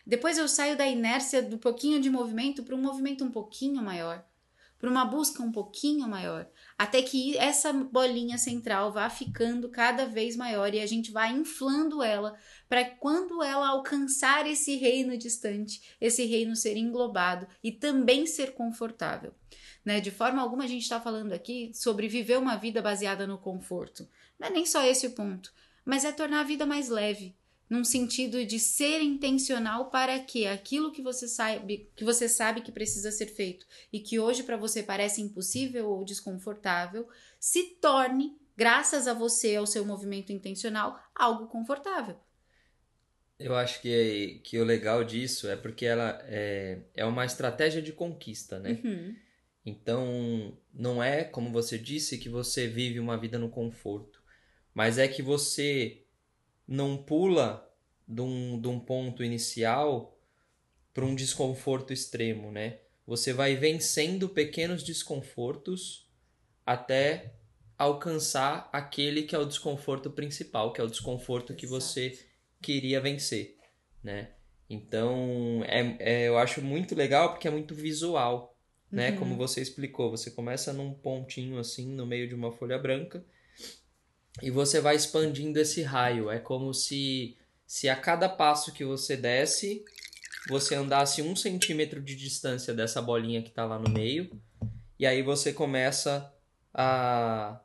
Depois 0.04 0.36
eu 0.36 0.48
saio 0.48 0.76
da 0.76 0.86
inércia 0.86 1.40
do 1.40 1.58
pouquinho 1.58 2.00
de 2.00 2.10
movimento 2.10 2.62
para 2.62 2.74
um 2.74 2.82
movimento 2.82 3.24
um 3.24 3.30
pouquinho 3.30 3.82
maior, 3.82 4.24
para 4.82 4.90
uma 4.90 5.04
busca 5.04 5.40
um 5.44 5.52
pouquinho 5.52 6.08
maior, 6.08 6.48
até 6.76 7.00
que 7.02 7.38
essa 7.38 7.72
bolinha 7.72 8.36
central 8.36 8.92
vá 8.92 9.08
ficando 9.08 9.68
cada 9.68 10.06
vez 10.06 10.34
maior 10.34 10.74
e 10.74 10.80
a 10.80 10.86
gente 10.86 11.12
vai 11.12 11.30
inflando 11.30 12.02
ela 12.02 12.36
para 12.68 12.84
quando 12.84 13.44
ela 13.44 13.68
alcançar 13.68 14.44
esse 14.44 14.74
reino 14.74 15.16
distante, 15.16 15.96
esse 16.00 16.24
reino 16.26 16.56
ser 16.56 16.76
englobado 16.76 17.46
e 17.62 17.70
também 17.70 18.26
ser 18.26 18.54
confortável. 18.54 19.32
Né? 19.84 20.00
De 20.00 20.10
forma 20.10 20.42
alguma 20.42 20.64
a 20.64 20.68
gente 20.68 20.82
está 20.82 21.00
falando 21.00 21.32
aqui 21.32 21.70
sobre 21.74 22.08
viver 22.08 22.38
uma 22.38 22.56
vida 22.56 22.82
baseada 22.82 23.24
no 23.24 23.38
conforto. 23.38 24.08
Não 24.36 24.48
é 24.48 24.50
nem 24.50 24.66
só 24.66 24.82
esse 24.84 25.06
o 25.06 25.12
ponto, 25.12 25.52
mas 25.84 26.04
é 26.04 26.10
tornar 26.10 26.40
a 26.40 26.44
vida 26.44 26.66
mais 26.66 26.88
leve, 26.88 27.36
num 27.72 27.84
sentido 27.84 28.44
de 28.44 28.58
ser 28.58 29.00
intencional 29.00 29.88
para 29.88 30.18
que 30.20 30.46
aquilo 30.46 30.92
que 30.92 31.00
você 31.00 31.26
sabe 31.26 31.88
que 31.96 32.04
você 32.04 32.28
sabe 32.28 32.60
que 32.60 32.70
precisa 32.70 33.10
ser 33.10 33.28
feito 33.28 33.66
e 33.90 33.98
que 33.98 34.20
hoje 34.20 34.42
para 34.42 34.58
você 34.58 34.82
parece 34.82 35.22
impossível 35.22 35.88
ou 35.88 36.04
desconfortável, 36.04 37.08
se 37.40 37.76
torne, 37.80 38.36
graças 38.54 39.08
a 39.08 39.14
você 39.14 39.56
ao 39.56 39.66
seu 39.66 39.86
movimento 39.86 40.30
intencional, 40.34 41.02
algo 41.14 41.46
confortável. 41.46 42.14
Eu 43.38 43.56
acho 43.56 43.80
que, 43.80 44.42
que 44.44 44.58
o 44.58 44.64
legal 44.64 45.02
disso 45.02 45.48
é 45.48 45.56
porque 45.56 45.86
ela 45.86 46.22
é, 46.26 46.78
é 46.94 47.06
uma 47.06 47.24
estratégia 47.24 47.80
de 47.80 47.94
conquista, 47.94 48.58
né? 48.58 48.78
Uhum. 48.84 49.16
Então, 49.64 50.58
não 50.74 51.02
é, 51.02 51.24
como 51.24 51.50
você 51.50 51.78
disse, 51.78 52.18
que 52.18 52.28
você 52.28 52.66
vive 52.66 53.00
uma 53.00 53.16
vida 53.16 53.38
no 53.38 53.48
conforto, 53.48 54.22
mas 54.74 54.98
é 54.98 55.08
que 55.08 55.22
você 55.22 56.01
não 56.72 56.96
pula 56.96 57.70
de 58.08 58.22
um, 58.22 58.60
de 58.60 58.66
um 58.66 58.80
ponto 58.80 59.22
inicial 59.22 60.18
para 60.94 61.04
um 61.04 61.14
desconforto 61.14 61.92
extremo, 61.92 62.50
né? 62.50 62.78
Você 63.06 63.32
vai 63.32 63.54
vencendo 63.56 64.28
pequenos 64.28 64.82
desconfortos 64.82 66.08
até 66.64 67.34
alcançar 67.76 68.70
aquele 68.72 69.22
que 69.22 69.34
é 69.34 69.38
o 69.38 69.44
desconforto 69.44 70.10
principal, 70.10 70.72
que 70.72 70.80
é 70.80 70.84
o 70.84 70.88
desconforto 70.88 71.54
que 71.54 71.66
você 71.66 72.18
queria 72.60 73.00
vencer, 73.00 73.58
né? 74.02 74.30
Então, 74.70 75.62
é, 75.66 75.96
é- 75.98 76.28
eu 76.28 76.38
acho 76.38 76.62
muito 76.62 76.94
legal 76.94 77.30
porque 77.30 77.48
é 77.48 77.50
muito 77.50 77.74
visual, 77.74 78.56
né? 78.90 79.10
Uhum. 79.10 79.16
Como 79.18 79.36
você 79.36 79.60
explicou, 79.60 80.10
você 80.10 80.30
começa 80.30 80.72
num 80.72 80.94
pontinho 80.94 81.58
assim, 81.58 81.86
no 81.86 82.06
meio 82.06 82.26
de 82.28 82.34
uma 82.34 82.50
folha 82.52 82.78
branca, 82.78 83.22
e 84.40 84.50
você 84.50 84.80
vai 84.80 84.96
expandindo 84.96 85.58
esse 85.58 85.82
raio. 85.82 86.30
É 86.30 86.38
como 86.38 86.72
se, 86.72 87.36
se 87.66 87.88
a 87.88 87.96
cada 87.96 88.28
passo 88.28 88.72
que 88.72 88.84
você 88.84 89.16
desce, 89.16 89.84
você 90.48 90.74
andasse 90.74 91.20
um 91.20 91.36
centímetro 91.36 92.00
de 92.00 92.16
distância 92.16 92.72
dessa 92.72 93.02
bolinha 93.02 93.42
que 93.42 93.50
tá 93.50 93.64
lá 93.64 93.78
no 93.78 93.90
meio, 93.90 94.30
e 94.98 95.06
aí 95.06 95.22
você 95.22 95.52
começa 95.52 96.32
a, 96.72 97.60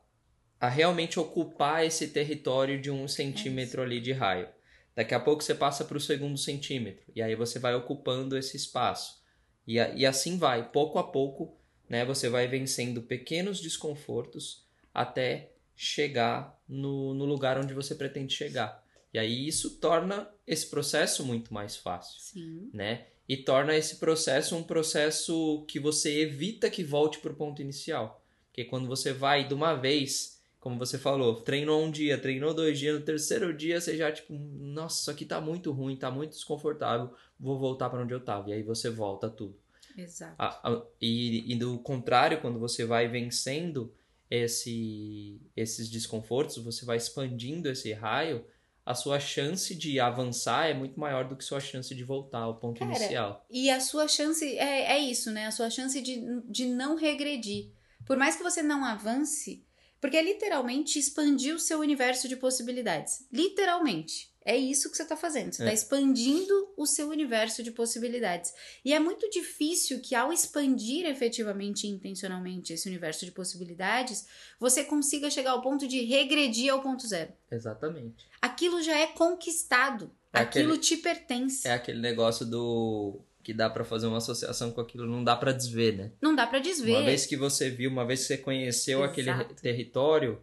a 0.60 0.68
realmente 0.68 1.18
ocupar 1.18 1.84
esse 1.84 2.08
território 2.08 2.80
de 2.80 2.90
um 2.90 3.08
centímetro 3.08 3.82
ali 3.82 4.00
de 4.00 4.12
raio. 4.12 4.48
Daqui 4.94 5.14
a 5.14 5.20
pouco 5.20 5.42
você 5.42 5.54
passa 5.54 5.84
para 5.84 5.96
o 5.96 6.00
segundo 6.00 6.36
centímetro, 6.36 7.04
e 7.14 7.22
aí 7.22 7.34
você 7.34 7.58
vai 7.58 7.74
ocupando 7.74 8.36
esse 8.36 8.56
espaço. 8.56 9.22
E, 9.66 9.74
e 9.74 10.04
assim 10.04 10.38
vai, 10.38 10.70
pouco 10.70 10.98
a 10.98 11.04
pouco, 11.04 11.56
né, 11.88 12.04
você 12.04 12.28
vai 12.28 12.46
vencendo 12.46 13.02
pequenos 13.02 13.60
desconfortos 13.60 14.66
até 14.92 15.52
chegar 15.78 16.60
no, 16.68 17.14
no 17.14 17.24
lugar 17.24 17.56
onde 17.56 17.72
você 17.72 17.94
pretende 17.94 18.34
chegar. 18.34 18.84
E 19.14 19.18
aí 19.18 19.46
isso 19.46 19.78
torna 19.78 20.28
esse 20.46 20.66
processo 20.66 21.24
muito 21.24 21.54
mais 21.54 21.76
fácil 21.76 22.20
Sim. 22.20 22.68
né? 22.74 23.06
E 23.28 23.36
torna 23.36 23.76
esse 23.76 23.96
processo 23.96 24.56
um 24.56 24.62
processo 24.62 25.64
que 25.68 25.78
você 25.78 26.20
evita 26.20 26.68
que 26.68 26.82
volte 26.82 27.18
para 27.20 27.32
o 27.32 27.36
ponto 27.36 27.62
inicial. 27.62 28.22
Porque 28.48 28.64
quando 28.64 28.88
você 28.88 29.12
vai 29.12 29.46
de 29.46 29.54
uma 29.54 29.74
vez, 29.74 30.40
como 30.58 30.78
você 30.78 30.98
falou, 30.98 31.40
treinou 31.42 31.82
um 31.84 31.90
dia, 31.90 32.18
treinou 32.18 32.52
dois 32.52 32.78
dias, 32.78 32.98
no 32.98 33.04
terceiro 33.04 33.54
dia 33.56 33.80
você 33.80 33.96
já, 33.96 34.10
tipo, 34.10 34.32
nossa, 34.34 35.00
isso 35.02 35.10
aqui 35.10 35.24
tá 35.24 35.40
muito 35.40 35.70
ruim, 35.70 35.96
tá 35.96 36.10
muito 36.10 36.30
desconfortável, 36.32 37.14
vou 37.38 37.58
voltar 37.58 37.88
para 37.88 38.02
onde 38.02 38.12
eu 38.12 38.20
tava. 38.20 38.50
E 38.50 38.54
aí 38.54 38.62
você 38.62 38.90
volta 38.90 39.30
tudo. 39.30 39.56
Exato. 39.96 40.34
A- 40.38 40.60
a- 40.70 40.82
e, 41.00 41.52
e 41.52 41.54
do 41.56 41.78
contrário, 41.78 42.40
quando 42.40 42.58
você 42.58 42.84
vai 42.84 43.08
vencendo 43.08 43.92
esse, 44.30 45.40
esses 45.56 45.88
desconfortos, 45.88 46.58
você 46.58 46.84
vai 46.84 46.96
expandindo 46.96 47.70
esse 47.70 47.92
raio, 47.92 48.44
a 48.84 48.94
sua 48.94 49.20
chance 49.20 49.74
de 49.74 50.00
avançar 50.00 50.66
é 50.66 50.72
muito 50.72 50.98
maior 50.98 51.28
do 51.28 51.36
que 51.36 51.44
sua 51.44 51.60
chance 51.60 51.94
de 51.94 52.04
voltar 52.04 52.40
ao 52.40 52.58
ponto 52.58 52.78
Cara, 52.78 52.90
inicial. 52.90 53.46
E 53.50 53.68
a 53.68 53.80
sua 53.80 54.08
chance 54.08 54.44
é, 54.56 54.92
é 54.92 54.98
isso, 54.98 55.30
né? 55.30 55.46
A 55.46 55.50
sua 55.50 55.68
chance 55.68 56.00
de, 56.00 56.22
de 56.46 56.64
não 56.66 56.96
regredir. 56.96 57.70
Por 58.06 58.16
mais 58.16 58.36
que 58.36 58.42
você 58.42 58.62
não 58.62 58.82
avance, 58.82 59.62
porque 60.00 60.16
é 60.16 60.22
literalmente 60.22 60.98
expandir 60.98 61.54
o 61.54 61.58
seu 61.58 61.80
universo 61.80 62.28
de 62.28 62.36
possibilidades. 62.36 63.26
Literalmente. 63.30 64.32
É 64.50 64.56
isso 64.56 64.90
que 64.90 64.96
você 64.96 65.02
está 65.02 65.14
fazendo. 65.16 65.52
Você 65.52 65.62
está 65.62 65.70
É. 65.70 65.74
expandindo 65.74 66.54
o 66.74 66.86
seu 66.86 67.08
universo 67.10 67.62
de 67.62 67.70
possibilidades. 67.70 68.50
E 68.82 68.94
é 68.94 68.98
muito 68.98 69.28
difícil 69.28 70.00
que, 70.00 70.14
ao 70.14 70.32
expandir 70.32 71.04
efetivamente 71.04 71.86
e 71.86 71.90
intencionalmente 71.90 72.72
esse 72.72 72.88
universo 72.88 73.26
de 73.26 73.32
possibilidades, 73.32 74.26
você 74.58 74.82
consiga 74.84 75.30
chegar 75.30 75.50
ao 75.50 75.60
ponto 75.60 75.86
de 75.86 76.00
regredir 76.04 76.72
ao 76.72 76.80
ponto 76.80 77.06
zero. 77.06 77.30
Exatamente. 77.50 78.26
Aquilo 78.40 78.80
já 78.82 78.96
é 78.98 79.08
conquistado. 79.08 80.10
É 80.32 80.40
Aquilo 80.40 80.72
aquele- 80.74 80.78
te 80.82 80.96
pertence. 80.96 81.68
É 81.68 81.72
aquele 81.72 82.00
negócio 82.00 82.46
do 82.46 83.20
que 83.42 83.52
dá 83.54 83.68
pra 83.68 83.84
fazer 83.84 84.06
uma 84.06 84.18
associação 84.18 84.70
com 84.72 84.80
aquilo, 84.80 85.06
não 85.06 85.24
dá 85.24 85.34
pra 85.36 85.52
desver, 85.52 85.96
né? 85.96 86.12
Não 86.20 86.34
dá 86.34 86.46
pra 86.46 86.58
desver. 86.58 86.92
Uma 86.96 87.02
vez 87.04 87.24
que 87.26 87.36
você 87.36 87.70
viu, 87.70 87.90
uma 87.90 88.06
vez 88.06 88.20
que 88.20 88.26
você 88.28 88.38
conheceu 88.38 89.02
aquele 89.02 89.30
Exato. 89.30 89.54
território, 89.54 90.38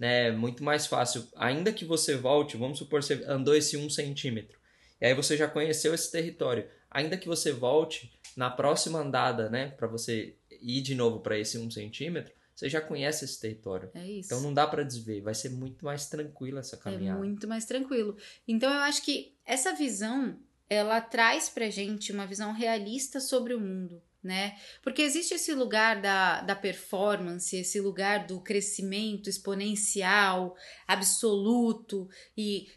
né, 0.00 0.28
é 0.28 0.32
muito 0.32 0.64
mais 0.64 0.86
fácil. 0.86 1.24
Ainda 1.36 1.72
que 1.72 1.84
você 1.84 2.16
volte, 2.16 2.56
vamos 2.56 2.78
supor, 2.78 3.02
você 3.02 3.22
andou 3.26 3.54
esse 3.54 3.76
um 3.76 3.88
centímetro, 3.88 4.58
e 5.00 5.06
aí 5.06 5.14
você 5.14 5.36
já 5.36 5.46
conheceu 5.46 5.94
esse 5.94 6.10
território. 6.10 6.66
Ainda 6.90 7.16
que 7.16 7.28
você 7.28 7.52
volte 7.52 8.10
na 8.36 8.50
próxima 8.50 8.98
andada, 8.98 9.48
né, 9.50 9.68
para 9.76 9.86
você 9.86 10.34
ir 10.60 10.80
de 10.82 10.94
novo 10.94 11.20
para 11.20 11.38
esse 11.38 11.56
um 11.58 11.70
centímetro, 11.70 12.32
você 12.54 12.68
já 12.68 12.80
conhece 12.80 13.24
esse 13.24 13.40
território. 13.40 13.90
É 13.94 14.04
isso. 14.04 14.26
Então 14.28 14.40
não 14.42 14.52
dá 14.52 14.66
pra 14.66 14.82
desver, 14.82 15.20
vai 15.22 15.34
ser 15.34 15.50
muito 15.50 15.84
mais 15.84 16.06
tranquila 16.06 16.60
essa 16.60 16.76
É 16.76 16.78
caminhada. 16.78 17.18
muito 17.18 17.46
mais 17.48 17.64
tranquilo. 17.64 18.16
Então 18.46 18.72
eu 18.72 18.80
acho 18.80 19.02
que 19.02 19.34
essa 19.46 19.74
visão, 19.74 20.36
ela 20.68 21.00
traz 21.00 21.48
pra 21.48 21.70
gente 21.70 22.12
uma 22.12 22.26
visão 22.26 22.52
realista 22.52 23.18
sobre 23.20 23.54
o 23.54 23.60
mundo, 23.60 24.02
né? 24.22 24.58
Porque 24.82 25.02
existe 25.02 25.34
esse 25.34 25.54
lugar 25.54 26.00
da, 26.00 26.42
da 26.42 26.54
performance, 26.54 27.56
esse 27.56 27.80
lugar 27.80 28.26
do 28.26 28.40
crescimento 28.40 29.30
exponencial, 29.30 30.54
absoluto 30.86 32.08
e 32.36 32.68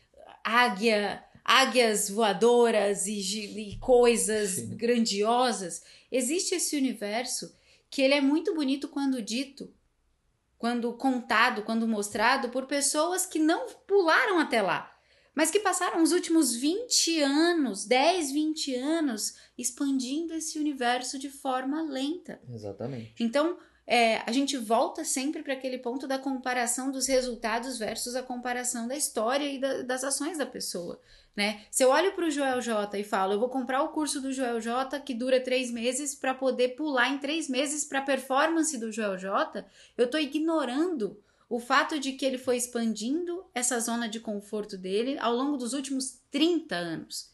águia, 0.43 1.23
águias 1.43 2.09
voadoras 2.09 3.07
e, 3.07 3.19
e 3.71 3.77
coisas 3.77 4.51
Sim. 4.51 4.77
grandiosas. 4.77 5.83
Existe 6.11 6.55
esse 6.55 6.77
universo 6.77 7.53
que 7.89 8.01
ele 8.01 8.13
é 8.13 8.21
muito 8.21 8.55
bonito 8.55 8.87
quando 8.87 9.21
dito, 9.21 9.73
quando 10.57 10.93
contado, 10.93 11.63
quando 11.63 11.87
mostrado 11.87 12.49
por 12.49 12.65
pessoas 12.65 13.25
que 13.25 13.37
não 13.37 13.67
pularam 13.85 14.39
até 14.39 14.61
lá, 14.61 14.92
mas 15.35 15.49
que 15.51 15.59
passaram 15.59 16.01
os 16.03 16.11
últimos 16.11 16.55
20 16.55 17.21
anos, 17.21 17.85
10, 17.85 18.31
20 18.31 18.75
anos, 18.75 19.35
expandindo 19.57 20.33
esse 20.33 20.59
universo 20.59 21.17
de 21.17 21.29
forma 21.29 21.81
lenta. 21.81 22.39
Exatamente. 22.51 23.13
Então, 23.19 23.57
é, 23.85 24.17
a 24.25 24.31
gente 24.31 24.55
volta 24.57 25.03
sempre 25.03 25.43
para 25.43 25.53
aquele 25.53 25.77
ponto 25.77 26.07
da 26.07 26.17
comparação 26.17 26.91
dos 26.91 27.07
resultados 27.07 27.77
versus 27.77 28.15
a 28.15 28.23
comparação 28.23 28.87
da 28.87 28.95
história 28.95 29.45
e 29.51 29.59
da- 29.59 29.81
das 29.81 30.03
ações 30.03 30.37
da 30.37 30.45
pessoa. 30.45 30.99
Né? 31.35 31.61
Se 31.71 31.83
eu 31.83 31.89
olho 31.89 32.13
para 32.13 32.25
o 32.27 32.29
Joel 32.31 32.61
J 32.61 32.99
e 32.99 33.03
falo, 33.03 33.33
eu 33.33 33.39
vou 33.39 33.49
comprar 33.49 33.81
o 33.81 33.89
curso 33.89 34.21
do 34.21 34.31
Joel 34.31 34.61
J 34.61 34.99
que 34.99 35.15
dura 35.15 35.39
três 35.41 35.71
meses 35.71 36.13
para 36.13 36.33
poder 36.33 36.75
pular 36.75 37.09
em 37.09 37.17
três 37.17 37.49
meses 37.49 37.83
para 37.83 37.99
a 37.99 38.03
performance 38.03 38.77
do 38.77 38.91
Joel 38.91 39.17
J, 39.17 39.65
eu 39.97 40.05
estou 40.05 40.19
ignorando 40.19 41.19
o 41.53 41.59
fato 41.59 41.99
de 41.99 42.13
que 42.13 42.25
ele 42.25 42.39
foi 42.39 42.57
expandindo 42.57 43.45
essa 43.53 43.79
zona 43.79 44.09
de 44.09 44.19
conforto 44.19 44.75
dele 44.75 45.19
ao 45.19 45.35
longo 45.35 45.55
dos 45.55 45.73
últimos 45.73 46.19
30 46.31 46.75
anos. 46.75 47.31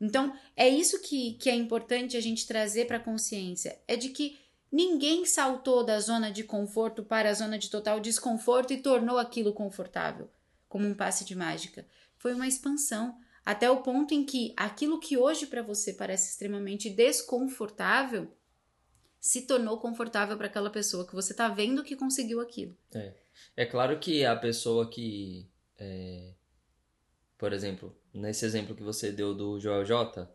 Então, 0.00 0.34
é 0.56 0.66
isso 0.66 0.98
que, 1.02 1.34
que 1.34 1.50
é 1.50 1.54
importante 1.54 2.16
a 2.16 2.22
gente 2.22 2.46
trazer 2.46 2.86
para 2.86 2.96
a 2.96 3.04
consciência: 3.04 3.78
é 3.86 3.96
de 3.96 4.08
que 4.08 4.38
ninguém 4.72 5.26
saltou 5.26 5.84
da 5.84 6.00
zona 6.00 6.30
de 6.30 6.42
conforto 6.42 7.04
para 7.04 7.28
a 7.28 7.34
zona 7.34 7.58
de 7.58 7.68
total 7.68 8.00
desconforto 8.00 8.72
e 8.72 8.80
tornou 8.80 9.18
aquilo 9.18 9.52
confortável, 9.52 10.30
como 10.66 10.86
um 10.86 10.94
passe 10.94 11.22
de 11.26 11.34
mágica. 11.34 11.86
Foi 12.16 12.32
uma 12.32 12.48
expansão, 12.48 13.14
até 13.44 13.70
o 13.70 13.82
ponto 13.82 14.14
em 14.14 14.24
que 14.24 14.54
aquilo 14.56 14.98
que 14.98 15.18
hoje 15.18 15.44
para 15.46 15.60
você 15.60 15.92
parece 15.92 16.30
extremamente 16.30 16.88
desconfortável 16.88 18.34
se 19.20 19.42
tornou 19.42 19.76
confortável 19.76 20.34
para 20.38 20.46
aquela 20.46 20.70
pessoa 20.70 21.06
que 21.06 21.14
você 21.14 21.34
está 21.34 21.46
vendo 21.46 21.84
que 21.84 21.94
conseguiu 21.94 22.40
aquilo. 22.40 22.74
É 22.94 23.12
claro 23.68 23.98
que 23.98 24.24
a 24.24 24.34
pessoa 24.36 24.88
que, 24.90 25.48
é, 25.78 26.32
por 27.38 27.52
exemplo, 27.52 27.94
nesse 28.12 28.44
exemplo 28.44 28.74
que 28.74 28.82
você 28.82 29.10
deu 29.12 29.34
do 29.34 29.58
Joel 29.60 29.84
J, 29.84 30.28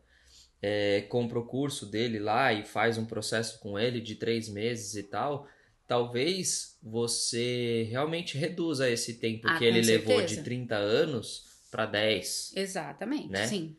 é, 0.62 1.02
compra 1.02 1.40
o 1.40 1.46
curso 1.46 1.86
dele 1.86 2.20
lá 2.20 2.52
e 2.54 2.66
faz 2.66 2.98
um 2.98 3.06
processo 3.06 3.60
com 3.60 3.78
ele 3.78 4.00
de 4.02 4.16
três 4.16 4.50
meses 4.50 4.96
e 4.96 5.04
tal, 5.04 5.48
talvez 5.88 6.78
você 6.82 7.88
realmente 7.90 8.38
reduza 8.38 8.90
esse 8.90 9.16
tempo 9.20 9.48
Ah, 9.48 9.58
que 9.58 9.66
ele 9.66 9.82
com 9.82 9.88
levou 9.88 10.18
certeza. 10.20 10.36
de 10.38 10.44
30 10.44 10.76
anos 10.76 11.44
para 11.70 11.86
10. 11.86 12.54
Exatamente, 12.56 13.30
Né? 13.30 13.48
sim. 13.48 13.78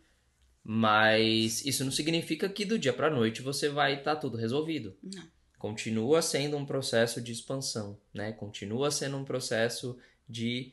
Mas 0.68 1.64
isso 1.64 1.84
não 1.84 1.92
significa 1.92 2.48
que 2.48 2.64
do 2.64 2.76
dia 2.78 2.92
para 2.92 3.08
noite 3.08 3.40
você 3.40 3.68
vai 3.68 3.98
estar 3.98 4.16
tudo 4.16 4.36
resolvido. 4.36 4.96
Não. 5.02 5.22
Continua 5.66 6.22
sendo 6.22 6.56
um 6.56 6.64
processo 6.64 7.20
de 7.20 7.32
expansão, 7.32 7.98
né? 8.14 8.30
Continua 8.30 8.88
sendo 8.92 9.16
um 9.16 9.24
processo 9.24 9.98
de 10.28 10.72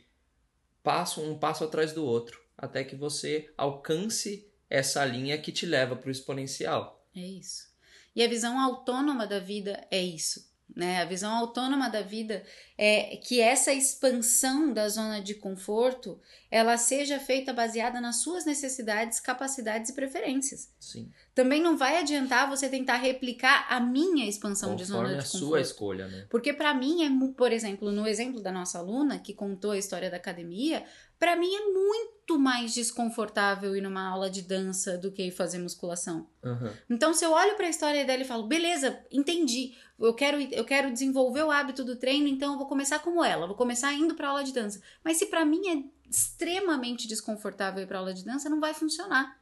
passo 0.83 1.19
um 1.19 1.35
passo 1.35 1.63
atrás 1.63 1.93
do 1.93 2.05
outro, 2.05 2.39
até 2.55 2.83
que 2.83 2.95
você 2.95 3.51
alcance 3.57 4.47
essa 4.69 5.03
linha 5.03 5.35
que 5.35 5.51
te 5.51 5.65
leva 5.65 5.95
para 5.95 6.09
o 6.09 6.11
exponencial. 6.11 7.03
É 7.15 7.21
isso. 7.21 7.73
E 8.15 8.21
a 8.21 8.27
visão 8.27 8.59
autônoma 8.59 9.25
da 9.25 9.39
vida 9.39 9.83
é 9.89 9.99
isso. 9.99 10.52
Né? 10.75 11.01
A 11.01 11.05
visão 11.05 11.31
autônoma 11.35 11.87
da 11.89 12.01
vida 12.01 12.43
é 12.77 13.17
que 13.17 13.39
essa 13.39 13.71
expansão 13.71 14.73
da 14.73 14.89
zona 14.89 15.21
de 15.21 15.35
conforto 15.35 16.19
ela 16.49 16.77
seja 16.77 17.19
feita 17.19 17.53
baseada 17.53 18.01
nas 18.01 18.17
suas 18.21 18.45
necessidades, 18.45 19.19
capacidades 19.19 19.91
e 19.91 19.93
preferências. 19.93 20.71
Sim. 20.79 21.11
Também 21.35 21.61
não 21.61 21.77
vai 21.77 21.97
adiantar 21.97 22.49
você 22.49 22.69
tentar 22.69 22.97
replicar 22.97 23.67
a 23.69 23.79
minha 23.79 24.27
expansão 24.27 24.75
de 24.75 24.83
Conforme 24.83 25.07
zona 25.09 25.19
a 25.19 25.21
de 25.21 25.27
sua 25.27 25.39
conforto. 25.39 25.61
escolha, 25.61 26.07
né? 26.07 26.25
Porque 26.29 26.53
para 26.53 26.73
mim 26.73 27.03
é, 27.05 27.33
por 27.35 27.51
exemplo, 27.51 27.91
no 27.91 28.07
exemplo 28.07 28.41
da 28.41 28.51
nossa 28.51 28.79
aluna 28.79 29.19
que 29.19 29.33
contou 29.33 29.71
a 29.71 29.77
história 29.77 30.09
da 30.09 30.17
academia, 30.17 30.83
para 31.23 31.37
mim 31.37 31.55
é 31.55 31.71
muito 31.71 32.37
mais 32.37 32.73
desconfortável 32.73 33.73
ir 33.77 33.79
numa 33.79 34.09
aula 34.09 34.29
de 34.29 34.41
dança 34.41 34.97
do 34.97 35.09
que 35.09 35.23
ir 35.23 35.31
fazer 35.31 35.57
musculação. 35.57 36.27
Uhum. 36.43 36.69
Então, 36.89 37.13
se 37.13 37.23
eu 37.23 37.31
olho 37.31 37.55
para 37.55 37.65
a 37.65 37.69
história 37.69 38.03
dela 38.03 38.23
e 38.23 38.25
falo, 38.25 38.43
beleza, 38.45 38.99
entendi, 39.09 39.73
eu 39.97 40.13
quero, 40.13 40.41
eu 40.41 40.65
quero 40.65 40.91
desenvolver 40.91 41.43
o 41.43 41.49
hábito 41.49 41.81
do 41.81 41.95
treino, 41.95 42.27
então 42.27 42.51
eu 42.51 42.57
vou 42.57 42.67
começar 42.67 42.99
como 42.99 43.23
ela, 43.23 43.47
vou 43.47 43.55
começar 43.55 43.93
indo 43.93 44.15
para 44.15 44.27
aula 44.27 44.43
de 44.43 44.51
dança. 44.51 44.81
Mas 45.01 45.15
se 45.15 45.27
para 45.27 45.45
mim 45.45 45.61
é 45.69 46.09
extremamente 46.09 47.07
desconfortável 47.07 47.81
ir 47.81 47.87
para 47.87 47.99
aula 47.99 48.13
de 48.13 48.25
dança, 48.25 48.49
não 48.49 48.59
vai 48.59 48.73
funcionar. 48.73 49.39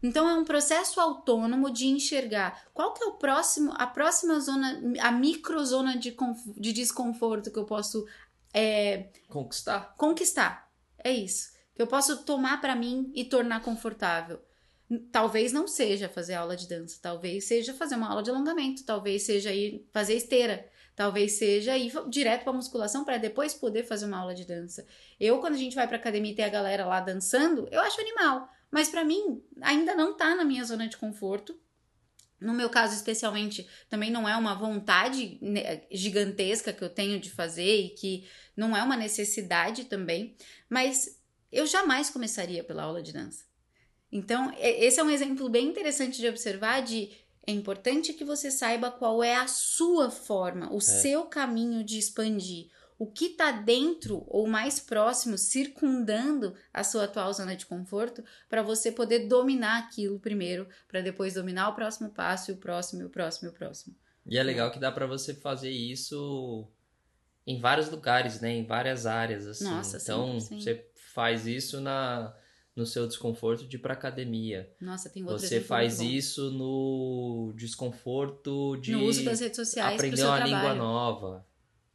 Então 0.00 0.28
é 0.28 0.34
um 0.34 0.44
processo 0.44 1.00
autônomo 1.00 1.72
de 1.72 1.88
enxergar 1.88 2.66
qual 2.72 2.94
que 2.94 3.02
é 3.02 3.06
o 3.08 3.14
próximo, 3.14 3.72
a 3.74 3.88
próxima 3.88 4.38
zona, 4.38 4.80
a 5.00 5.10
microzona 5.10 5.98
de, 5.98 6.16
de 6.56 6.72
desconforto 6.72 7.50
que 7.50 7.58
eu 7.58 7.64
posso 7.64 8.06
é, 8.54 9.08
conquistar. 9.28 9.92
Conquistar. 9.96 10.69
É 11.04 11.12
isso. 11.12 11.52
Que 11.74 11.82
eu 11.82 11.86
posso 11.86 12.24
tomar 12.24 12.60
para 12.60 12.76
mim 12.76 13.10
e 13.14 13.24
tornar 13.24 13.62
confortável. 13.62 14.40
Talvez 15.12 15.52
não 15.52 15.68
seja 15.68 16.08
fazer 16.08 16.34
aula 16.34 16.56
de 16.56 16.66
dança, 16.66 16.98
talvez 17.00 17.44
seja 17.44 17.72
fazer 17.72 17.94
uma 17.94 18.08
aula 18.08 18.24
de 18.24 18.30
alongamento, 18.30 18.84
talvez 18.84 19.22
seja 19.22 19.52
ir 19.52 19.86
fazer 19.92 20.14
esteira, 20.14 20.68
talvez 20.96 21.32
seja 21.32 21.78
ir 21.78 21.92
direto 22.08 22.42
para 22.42 22.52
musculação 22.52 23.04
para 23.04 23.16
depois 23.16 23.54
poder 23.54 23.84
fazer 23.84 24.06
uma 24.06 24.18
aula 24.18 24.34
de 24.34 24.44
dança. 24.44 24.84
Eu 25.18 25.38
quando 25.38 25.54
a 25.54 25.58
gente 25.58 25.76
vai 25.76 25.86
para 25.86 25.96
academia 25.96 26.32
e 26.32 26.34
tem 26.34 26.44
a 26.44 26.48
galera 26.48 26.84
lá 26.86 27.00
dançando, 27.00 27.68
eu 27.70 27.80
acho 27.80 28.00
animal. 28.00 28.48
Mas 28.68 28.88
para 28.88 29.04
mim, 29.04 29.42
ainda 29.60 29.94
não 29.94 30.16
tá 30.16 30.34
na 30.34 30.44
minha 30.44 30.64
zona 30.64 30.88
de 30.88 30.96
conforto. 30.96 31.56
No 32.40 32.54
meu 32.54 32.70
caso, 32.70 32.94
especialmente, 32.94 33.68
também 33.88 34.10
não 34.10 34.28
é 34.28 34.34
uma 34.36 34.54
vontade 34.54 35.38
né, 35.42 35.82
gigantesca 35.90 36.72
que 36.72 36.82
eu 36.82 36.88
tenho 36.88 37.20
de 37.20 37.30
fazer 37.30 37.80
e 37.80 37.90
que 37.90 38.26
não 38.56 38.76
é 38.76 38.82
uma 38.82 38.96
necessidade 38.96 39.84
também, 39.84 40.34
mas 40.68 41.20
eu 41.52 41.66
jamais 41.66 42.08
começaria 42.08 42.64
pela 42.64 42.84
aula 42.84 43.02
de 43.02 43.12
dança. 43.12 43.44
Então, 44.10 44.52
esse 44.58 44.98
é 44.98 45.04
um 45.04 45.10
exemplo 45.10 45.48
bem 45.48 45.68
interessante 45.68 46.20
de 46.20 46.28
observar 46.28 46.80
de 46.80 47.10
é 47.46 47.52
importante 47.52 48.12
que 48.12 48.24
você 48.24 48.50
saiba 48.50 48.90
qual 48.90 49.22
é 49.22 49.34
a 49.34 49.46
sua 49.46 50.10
forma, 50.10 50.72
o 50.72 50.78
é. 50.78 50.80
seu 50.80 51.24
caminho 51.24 51.82
de 51.82 51.98
expandir, 51.98 52.70
o 53.00 53.06
que 53.06 53.28
está 53.28 53.50
dentro 53.50 54.22
ou 54.26 54.46
mais 54.46 54.78
próximo, 54.78 55.38
circundando 55.38 56.54
a 56.70 56.84
sua 56.84 57.04
atual 57.04 57.32
zona 57.32 57.56
de 57.56 57.64
conforto, 57.64 58.22
para 58.46 58.62
você 58.62 58.92
poder 58.92 59.20
dominar 59.26 59.78
aquilo 59.78 60.20
primeiro, 60.20 60.68
para 60.86 61.00
depois 61.00 61.32
dominar 61.32 61.70
o 61.70 61.74
próximo 61.74 62.10
passo, 62.10 62.50
e 62.50 62.54
o 62.54 62.58
próximo, 62.58 63.00
e 63.00 63.04
o 63.06 63.08
próximo, 63.08 63.48
e 63.48 63.50
o 63.52 63.54
próximo. 63.54 63.96
E 64.26 64.36
é 64.36 64.42
legal 64.42 64.70
que 64.70 64.78
dá 64.78 64.92
para 64.92 65.06
você 65.06 65.32
fazer 65.32 65.70
isso 65.70 66.68
em 67.46 67.58
vários 67.58 67.88
lugares, 67.88 68.38
né? 68.38 68.50
Em 68.50 68.66
várias 68.66 69.06
áreas, 69.06 69.46
assim. 69.46 69.64
Nossa, 69.64 69.96
então, 69.96 70.38
sim, 70.38 70.46
sim. 70.46 70.60
você 70.60 70.86
faz 70.94 71.46
isso 71.46 71.80
na 71.80 72.36
no 72.76 72.84
seu 72.84 73.06
desconforto 73.06 73.66
de 73.66 73.76
ir 73.76 73.80
pra 73.80 73.94
academia. 73.94 74.70
Nossa, 74.78 75.08
tem 75.08 75.22
outro 75.24 75.38
Você 75.38 75.60
faz 75.60 76.00
isso 76.00 76.50
no 76.50 77.52
desconforto 77.56 78.76
de 78.76 78.92
no 78.92 79.04
uso 79.04 79.24
das 79.24 79.40
redes 79.40 79.56
sociais 79.56 79.94
aprender 79.94 80.22
uma 80.22 80.36
trabalho. 80.36 80.54
língua 80.54 80.74
nova. 80.74 81.46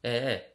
É, 0.04 0.55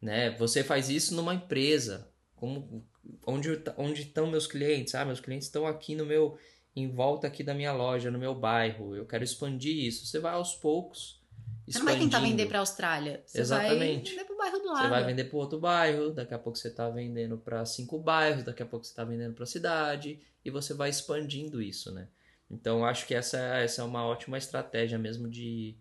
né? 0.00 0.30
Você 0.36 0.62
faz 0.62 0.88
isso 0.88 1.14
numa 1.14 1.34
empresa, 1.34 2.10
como 2.34 2.86
onde 3.26 3.62
onde 3.76 4.02
estão 4.02 4.26
meus 4.26 4.46
clientes? 4.46 4.94
Ah, 4.94 5.04
meus 5.04 5.20
clientes 5.20 5.46
estão 5.46 5.66
aqui 5.66 5.94
no 5.94 6.04
meu 6.04 6.38
em 6.74 6.90
volta 6.90 7.26
aqui 7.26 7.42
da 7.42 7.54
minha 7.54 7.72
loja, 7.72 8.10
no 8.10 8.18
meu 8.18 8.34
bairro. 8.34 8.94
Eu 8.94 9.06
quero 9.06 9.24
expandir 9.24 9.74
isso. 9.86 10.06
Você 10.06 10.18
vai 10.18 10.34
aos 10.34 10.54
poucos. 10.54 11.22
Você 11.66 11.78
não 11.78 11.86
vai 11.86 11.98
tentar 11.98 12.20
vender 12.20 12.46
para 12.46 12.58
a 12.58 12.60
Austrália. 12.60 13.22
Você 13.24 13.40
Exatamente. 13.40 13.78
vai 13.78 13.88
vender 13.88 14.24
para 14.24 14.34
o 14.34 14.38
bairro 14.38 14.58
do 14.58 14.66
lado. 14.66 14.82
Você 14.82 14.88
vai 14.88 15.04
vender 15.04 15.24
para 15.24 15.38
outro 15.38 15.58
bairro, 15.58 16.10
daqui 16.10 16.34
a 16.34 16.38
pouco 16.38 16.58
você 16.58 16.68
está 16.68 16.88
vendendo 16.90 17.38
para 17.38 17.64
cinco 17.64 17.98
bairros, 17.98 18.44
daqui 18.44 18.62
a 18.62 18.66
pouco 18.66 18.84
você 18.84 18.92
está 18.92 19.04
vendendo 19.04 19.34
para 19.34 19.44
a 19.44 19.48
cidade 19.48 20.20
e 20.44 20.50
você 20.50 20.74
vai 20.74 20.90
expandindo 20.90 21.60
isso, 21.60 21.92
né? 21.92 22.08
Então 22.48 22.84
acho 22.84 23.06
que 23.06 23.14
essa, 23.14 23.38
essa 23.38 23.82
é 23.82 23.84
uma 23.84 24.06
ótima 24.06 24.38
estratégia 24.38 24.98
mesmo 24.98 25.28
de, 25.28 25.76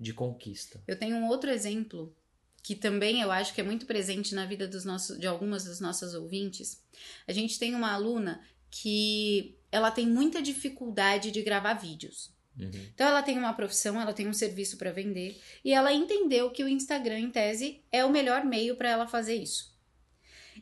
de 0.00 0.12
conquista. 0.12 0.82
Eu 0.88 0.98
tenho 0.98 1.14
um 1.16 1.28
outro 1.28 1.50
exemplo 1.50 2.12
que 2.62 2.74
também 2.74 3.20
eu 3.20 3.30
acho 3.30 3.54
que 3.54 3.60
é 3.60 3.64
muito 3.64 3.86
presente 3.86 4.34
na 4.34 4.44
vida 4.44 4.66
dos 4.66 4.84
nossos, 4.84 5.18
de 5.18 5.26
algumas 5.26 5.64
das 5.64 5.80
nossas 5.80 6.14
ouvintes. 6.14 6.82
A 7.26 7.32
gente 7.32 7.58
tem 7.58 7.74
uma 7.74 7.92
aluna 7.92 8.40
que 8.70 9.56
ela 9.70 9.90
tem 9.90 10.06
muita 10.06 10.42
dificuldade 10.42 11.30
de 11.30 11.42
gravar 11.42 11.74
vídeos. 11.74 12.30
Uhum. 12.58 12.70
Então 12.94 13.06
ela 13.06 13.22
tem 13.22 13.38
uma 13.38 13.52
profissão, 13.52 14.00
ela 14.00 14.12
tem 14.12 14.26
um 14.26 14.32
serviço 14.32 14.76
para 14.76 14.92
vender 14.92 15.40
e 15.64 15.72
ela 15.72 15.92
entendeu 15.92 16.50
que 16.50 16.64
o 16.64 16.68
Instagram, 16.68 17.20
em 17.20 17.30
tese, 17.30 17.82
é 17.92 18.04
o 18.04 18.10
melhor 18.10 18.44
meio 18.44 18.76
para 18.76 18.90
ela 18.90 19.06
fazer 19.06 19.36
isso. 19.36 19.76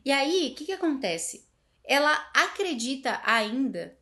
E 0.05 0.13
aí, 0.13 0.51
o 0.53 0.55
que, 0.55 0.67
que 0.67 0.73
acontece? 0.73 1.47
Ela 1.83 2.13
acredita 2.35 3.21
ainda, 3.25 3.97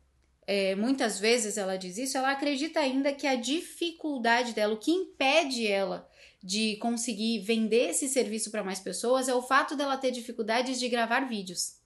é, 0.47 0.75
muitas 0.75 1.19
vezes 1.19 1.57
ela 1.57 1.77
diz 1.77 1.97
isso, 1.97 2.17
ela 2.17 2.31
acredita 2.31 2.79
ainda 2.79 3.13
que 3.13 3.25
a 3.25 3.35
dificuldade 3.35 4.53
dela, 4.53 4.73
o 4.73 4.79
que 4.79 4.91
impede 4.91 5.65
ela 5.65 6.09
de 6.43 6.75
conseguir 6.77 7.39
vender 7.39 7.89
esse 7.89 8.07
serviço 8.07 8.51
para 8.51 8.63
mais 8.63 8.79
pessoas 8.79 9.27
é 9.27 9.33
o 9.33 9.41
fato 9.41 9.75
dela 9.75 9.97
ter 9.97 10.11
dificuldades 10.11 10.79
de 10.79 10.87
gravar 10.87 11.21
vídeos. 11.21 11.77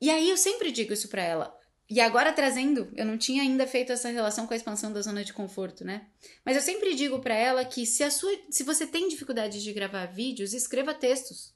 E 0.00 0.08
aí 0.10 0.30
eu 0.30 0.36
sempre 0.36 0.70
digo 0.70 0.92
isso 0.92 1.08
para 1.08 1.22
ela. 1.22 1.58
E 1.90 2.00
agora 2.00 2.32
trazendo, 2.32 2.92
eu 2.94 3.04
não 3.04 3.18
tinha 3.18 3.42
ainda 3.42 3.66
feito 3.66 3.90
essa 3.90 4.10
relação 4.10 4.46
com 4.46 4.52
a 4.52 4.56
expansão 4.56 4.92
da 4.92 5.00
zona 5.00 5.24
de 5.24 5.32
conforto, 5.32 5.84
né? 5.84 6.06
Mas 6.44 6.54
eu 6.54 6.62
sempre 6.62 6.94
digo 6.94 7.18
para 7.18 7.34
ela 7.34 7.64
que 7.64 7.86
se 7.86 8.04
a 8.04 8.10
sua, 8.10 8.30
se 8.50 8.62
você 8.62 8.86
tem 8.86 9.08
dificuldade 9.08 9.62
de 9.62 9.72
gravar 9.72 10.06
vídeos, 10.06 10.52
escreva 10.52 10.94
textos. 10.94 11.52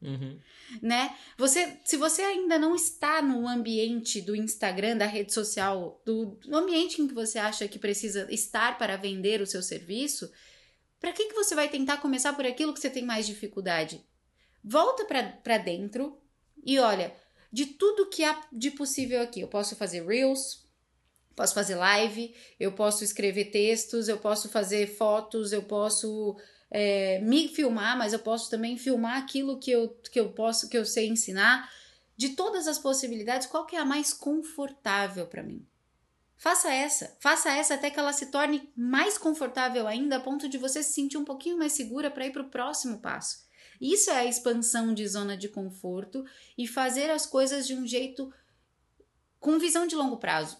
Uhum. 0.00 0.38
Né? 0.80 1.16
Você, 1.36 1.76
se 1.84 1.96
você 1.96 2.22
ainda 2.22 2.58
não 2.58 2.74
está 2.74 3.20
no 3.20 3.48
ambiente 3.48 4.20
do 4.20 4.36
Instagram, 4.36 4.96
da 4.96 5.06
rede 5.06 5.32
social, 5.32 6.00
do, 6.04 6.26
do 6.36 6.56
ambiente 6.56 7.02
em 7.02 7.08
que 7.08 7.14
você 7.14 7.38
acha 7.38 7.66
que 7.66 7.78
precisa 7.78 8.26
estar 8.32 8.78
para 8.78 8.96
vender 8.96 9.40
o 9.40 9.46
seu 9.46 9.62
serviço, 9.62 10.30
para 11.00 11.12
que, 11.12 11.26
que 11.26 11.34
você 11.34 11.54
vai 11.54 11.68
tentar 11.68 11.98
começar 11.98 12.32
por 12.32 12.46
aquilo 12.46 12.72
que 12.72 12.80
você 12.80 12.90
tem 12.90 13.04
mais 13.04 13.26
dificuldade? 13.26 14.04
Volta 14.62 15.04
para 15.04 15.58
dentro 15.58 16.20
e 16.64 16.78
olha, 16.78 17.14
de 17.52 17.66
tudo 17.66 18.08
que 18.08 18.24
há 18.24 18.46
de 18.52 18.70
possível 18.70 19.22
aqui, 19.22 19.40
eu 19.40 19.48
posso 19.48 19.74
fazer 19.74 20.06
Reels, 20.06 20.67
posso 21.38 21.54
fazer 21.54 21.76
live, 21.76 22.34
eu 22.58 22.72
posso 22.72 23.04
escrever 23.04 23.52
textos, 23.52 24.08
eu 24.08 24.18
posso 24.18 24.48
fazer 24.48 24.88
fotos, 24.88 25.52
eu 25.52 25.62
posso 25.62 26.36
é, 26.68 27.20
me 27.20 27.46
filmar, 27.46 27.96
mas 27.96 28.12
eu 28.12 28.18
posso 28.18 28.50
também 28.50 28.76
filmar 28.76 29.18
aquilo 29.18 29.56
que 29.60 29.70
eu, 29.70 29.88
que 30.10 30.18
eu 30.18 30.32
posso, 30.32 30.68
que 30.68 30.76
eu 30.76 30.84
sei 30.84 31.06
ensinar. 31.06 31.70
De 32.16 32.30
todas 32.30 32.66
as 32.66 32.80
possibilidades, 32.80 33.46
qual 33.46 33.64
que 33.64 33.76
é 33.76 33.78
a 33.78 33.84
mais 33.84 34.12
confortável 34.12 35.28
para 35.28 35.44
mim? 35.44 35.64
Faça 36.36 36.72
essa, 36.72 37.16
faça 37.20 37.50
essa 37.52 37.74
até 37.74 37.88
que 37.88 38.00
ela 38.00 38.12
se 38.12 38.26
torne 38.26 38.68
mais 38.76 39.16
confortável 39.16 39.86
ainda, 39.86 40.16
a 40.16 40.20
ponto 40.20 40.48
de 40.48 40.58
você 40.58 40.82
se 40.82 40.92
sentir 40.92 41.18
um 41.18 41.24
pouquinho 41.24 41.56
mais 41.56 41.72
segura 41.72 42.10
para 42.10 42.26
ir 42.26 42.32
para 42.32 42.42
o 42.42 42.50
próximo 42.50 42.98
passo. 42.98 43.46
Isso 43.80 44.10
é 44.10 44.16
a 44.16 44.24
expansão 44.24 44.92
de 44.92 45.06
zona 45.06 45.36
de 45.36 45.48
conforto 45.48 46.24
e 46.56 46.66
fazer 46.66 47.10
as 47.10 47.26
coisas 47.26 47.64
de 47.64 47.76
um 47.76 47.86
jeito 47.86 48.32
com 49.38 49.56
visão 49.56 49.86
de 49.86 49.94
longo 49.94 50.16
prazo, 50.16 50.58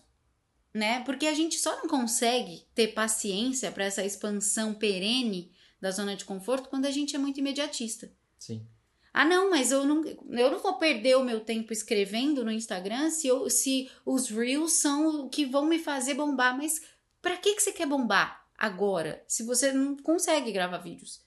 né? 0.72 1.02
Porque 1.04 1.26
a 1.26 1.34
gente 1.34 1.58
só 1.58 1.76
não 1.76 1.88
consegue 1.88 2.66
ter 2.74 2.88
paciência 2.88 3.70
para 3.72 3.84
essa 3.84 4.04
expansão 4.04 4.74
perene 4.74 5.52
da 5.80 5.90
zona 5.90 6.16
de 6.16 6.24
conforto 6.24 6.68
quando 6.68 6.86
a 6.86 6.90
gente 6.90 7.14
é 7.14 7.18
muito 7.18 7.38
imediatista. 7.38 8.10
Sim. 8.38 8.66
Ah, 9.12 9.24
não, 9.24 9.50
mas 9.50 9.72
eu 9.72 9.84
não, 9.84 10.04
eu 10.04 10.50
não 10.50 10.58
vou 10.58 10.74
perder 10.74 11.16
o 11.16 11.24
meu 11.24 11.40
tempo 11.40 11.72
escrevendo 11.72 12.44
no 12.44 12.52
Instagram 12.52 13.10
se, 13.10 13.26
eu, 13.26 13.48
se 13.50 13.90
os 14.04 14.28
Reels 14.28 14.74
são 14.74 15.24
o 15.24 15.28
que 15.28 15.44
vão 15.46 15.64
me 15.64 15.78
fazer 15.78 16.14
bombar. 16.14 16.56
Mas 16.56 16.80
para 17.20 17.36
que, 17.36 17.54
que 17.54 17.62
você 17.62 17.72
quer 17.72 17.86
bombar 17.86 18.46
agora 18.56 19.24
se 19.26 19.42
você 19.42 19.72
não 19.72 19.96
consegue 19.96 20.52
gravar 20.52 20.78
vídeos? 20.78 21.20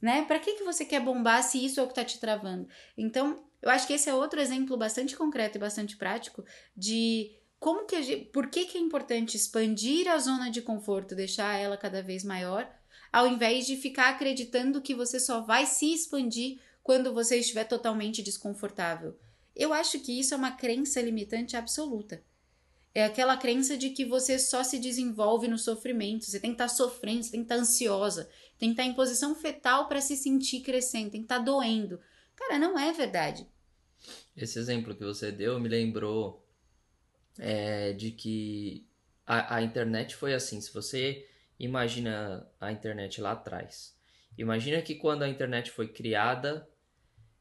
Né? 0.00 0.24
Para 0.26 0.38
que, 0.38 0.54
que 0.54 0.64
você 0.64 0.84
quer 0.84 1.00
bombar 1.00 1.42
se 1.42 1.64
isso 1.64 1.80
é 1.80 1.82
o 1.82 1.86
que 1.86 1.92
está 1.92 2.04
te 2.04 2.20
travando? 2.20 2.68
Então, 2.98 3.42
eu 3.62 3.70
acho 3.70 3.86
que 3.86 3.94
esse 3.94 4.10
é 4.10 4.14
outro 4.14 4.40
exemplo 4.40 4.76
bastante 4.76 5.16
concreto 5.16 5.56
e 5.56 5.60
bastante 5.60 5.96
prático 5.96 6.44
de 6.76 7.32
como 7.58 7.86
que 7.86 8.02
gente, 8.02 8.26
por 8.26 8.48
que, 8.48 8.66
que 8.66 8.78
é 8.78 8.80
importante 8.80 9.36
expandir 9.36 10.08
a 10.08 10.18
zona 10.18 10.50
de 10.50 10.62
conforto, 10.62 11.14
deixar 11.14 11.56
ela 11.56 11.76
cada 11.76 12.02
vez 12.02 12.22
maior 12.24 12.70
ao 13.16 13.26
invés 13.26 13.66
de 13.66 13.76
ficar 13.76 14.10
acreditando 14.10 14.82
que 14.82 14.94
você 14.94 15.18
só 15.18 15.40
vai 15.40 15.64
se 15.64 15.90
expandir 15.92 16.58
quando 16.82 17.14
você 17.14 17.38
estiver 17.38 17.64
totalmente 17.64 18.22
desconfortável. 18.22 19.18
Eu 19.54 19.72
acho 19.72 19.98
que 20.00 20.20
isso 20.20 20.34
é 20.34 20.36
uma 20.36 20.52
crença 20.52 21.00
limitante 21.00 21.56
absoluta. 21.56 22.22
É 22.94 23.04
aquela 23.04 23.36
crença 23.36 23.74
de 23.74 23.90
que 23.90 24.04
você 24.04 24.38
só 24.38 24.62
se 24.62 24.78
desenvolve 24.78 25.48
no 25.48 25.58
sofrimento, 25.58 26.26
você 26.26 26.38
tem 26.38 26.50
que 26.50 26.54
estar 26.56 26.68
tá 26.68 26.74
sofrendo, 26.74 27.22
você 27.22 27.30
tem 27.30 27.40
que 27.40 27.44
estar 27.44 27.56
tá 27.56 27.60
ansiosa, 27.62 28.28
tem 28.58 28.68
que 28.68 28.74
estar 28.74 28.82
tá 28.82 28.88
em 28.88 28.94
posição 28.94 29.34
fetal 29.34 29.88
para 29.88 30.00
se 30.00 30.14
sentir 30.14 30.60
crescendo, 30.60 31.10
tem 31.10 31.20
que 31.22 31.24
estar 31.24 31.38
doendo. 31.38 31.98
Cara, 32.34 32.58
não 32.58 32.78
é 32.78 32.92
verdade. 32.92 33.46
Esse 34.36 34.58
exemplo 34.58 34.94
que 34.94 35.04
você 35.04 35.32
deu 35.32 35.58
me 35.58 35.70
lembrou 35.70 36.45
é, 37.38 37.92
de 37.92 38.10
que 38.10 38.86
a, 39.26 39.56
a 39.56 39.62
internet 39.62 40.14
foi 40.14 40.34
assim. 40.34 40.60
Se 40.60 40.72
você 40.72 41.26
imagina 41.58 42.46
a 42.60 42.70
internet 42.72 43.20
lá 43.20 43.32
atrás. 43.32 43.96
Imagina 44.36 44.82
que 44.82 44.94
quando 44.94 45.22
a 45.22 45.28
internet 45.28 45.70
foi 45.70 45.88
criada, 45.88 46.68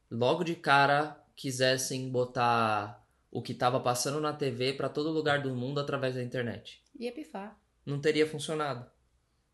logo 0.09 0.43
de 0.43 0.55
cara 0.55 1.21
quisessem 1.35 2.09
botar 2.09 3.05
o 3.29 3.41
que 3.41 3.51
estava 3.51 3.79
passando 3.81 4.21
na 4.21 4.31
TV 4.31 4.73
para 4.73 4.87
todo 4.87 5.11
lugar 5.11 5.41
do 5.41 5.53
mundo 5.53 5.79
através 5.79 6.15
da 6.15 6.23
internet. 6.23 6.81
Ia 6.97 7.11
pifar. 7.11 7.59
Não 7.85 7.99
teria 7.99 8.25
funcionado. 8.25 8.89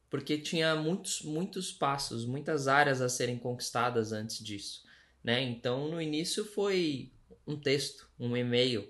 Porque 0.08 0.38
tinha 0.38 0.75
muitos, 0.75 1.23
muitos 1.23 1.71
passos, 1.71 2.25
muitas 2.25 2.67
áreas 2.67 3.01
a 3.01 3.10
serem 3.10 3.39
conquistadas 3.39 4.12
antes 4.12 4.43
disso. 4.43 4.84
Né? 5.23 5.41
Então, 5.41 5.88
no 5.88 6.01
início 6.01 6.45
foi 6.45 7.12
um 7.47 7.60
texto, 7.60 8.08
um 8.19 8.38
e-mail. 8.38 8.88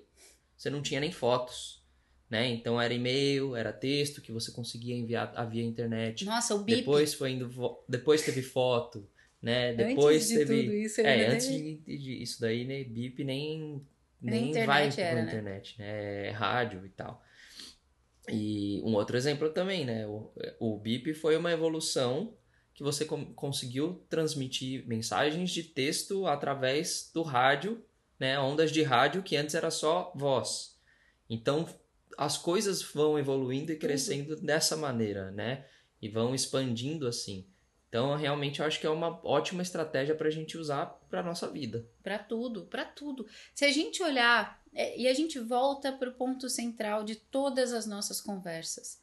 Você 0.61 0.69
não 0.69 0.83
tinha 0.83 0.99
nem 0.99 1.11
fotos. 1.11 1.81
Né? 2.29 2.47
Então 2.49 2.79
era 2.79 2.93
e-mail, 2.93 3.55
era 3.55 3.73
texto 3.73 4.21
que 4.21 4.31
você 4.31 4.51
conseguia 4.51 4.95
enviar 4.95 5.33
via 5.49 5.63
internet. 5.63 6.23
Nossa, 6.23 6.53
o 6.55 6.59
bip. 6.59 6.77
Depois 6.77 7.13
foi 7.15 7.31
indo, 7.31 7.49
depois 7.89 8.21
teve 8.21 8.41
foto, 8.43 9.09
né? 9.41 9.73
Depois 9.73 10.17
antes 10.17 10.27
de 10.29 10.37
teve 10.37 10.61
tudo 10.63 10.73
isso, 10.73 11.01
é, 11.01 11.25
antes 11.25 11.47
de, 11.47 11.75
de- 11.77 12.23
isso 12.23 12.39
daí, 12.39 12.63
né, 12.63 12.83
bip 12.85 13.21
nem 13.23 13.85
Nem 14.21 14.53
vai 14.65 14.83
era, 14.85 14.93
pra 14.93 15.15
né? 15.15 15.21
internet, 15.23 15.75
né? 15.79 16.27
É 16.27 16.29
rádio 16.29 16.85
e 16.85 16.89
tal. 16.89 17.21
E 18.29 18.79
um 18.85 18.93
outro 18.93 19.17
exemplo 19.17 19.49
também, 19.49 19.83
né? 19.83 20.07
O, 20.07 20.31
o 20.59 20.77
bip 20.77 21.13
foi 21.15 21.35
uma 21.35 21.51
evolução 21.51 22.33
que 22.73 22.83
você 22.83 23.03
com- 23.03 23.33
conseguiu 23.33 24.05
transmitir 24.09 24.87
mensagens 24.87 25.51
de 25.51 25.63
texto 25.63 26.25
através 26.27 27.11
do 27.13 27.23
rádio, 27.23 27.83
né? 28.21 28.39
Ondas 28.39 28.71
de 28.71 28.83
rádio 28.83 29.23
que 29.23 29.35
antes 29.35 29.55
era 29.55 29.71
só 29.71 30.13
voz. 30.15 30.77
Então 31.27 31.67
as 32.15 32.37
coisas 32.37 32.79
vão 32.83 33.17
evoluindo 33.17 33.71
e 33.71 33.75
crescendo 33.75 34.35
dessa 34.35 34.77
maneira, 34.77 35.31
né? 35.31 35.65
E 35.99 36.07
vão 36.07 36.35
expandindo 36.35 37.07
assim. 37.07 37.47
Então, 37.89 38.15
realmente, 38.15 38.59
eu 38.59 38.65
acho 38.67 38.79
que 38.79 38.85
é 38.85 38.89
uma 38.91 39.19
ótima 39.25 39.63
estratégia 39.63 40.13
para 40.13 40.27
a 40.27 40.31
gente 40.31 40.55
usar 40.55 40.85
para 41.09 41.23
nossa 41.23 41.49
vida. 41.49 41.89
Pra 42.03 42.19
tudo, 42.19 42.65
pra 42.67 42.85
tudo. 42.85 43.25
Se 43.55 43.65
a 43.65 43.71
gente 43.71 44.03
olhar, 44.03 44.61
é, 44.71 44.97
e 44.99 45.07
a 45.07 45.13
gente 45.15 45.39
volta 45.39 45.91
pro 45.91 46.13
ponto 46.13 46.47
central 46.47 47.03
de 47.03 47.15
todas 47.15 47.73
as 47.73 47.87
nossas 47.87 48.21
conversas. 48.21 49.01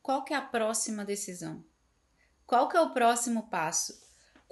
Qual 0.00 0.22
que 0.24 0.32
é 0.32 0.36
a 0.36 0.40
próxima 0.40 1.04
decisão? 1.04 1.64
Qual 2.46 2.68
que 2.68 2.76
é 2.76 2.80
o 2.80 2.94
próximo 2.94 3.50
passo? 3.50 4.00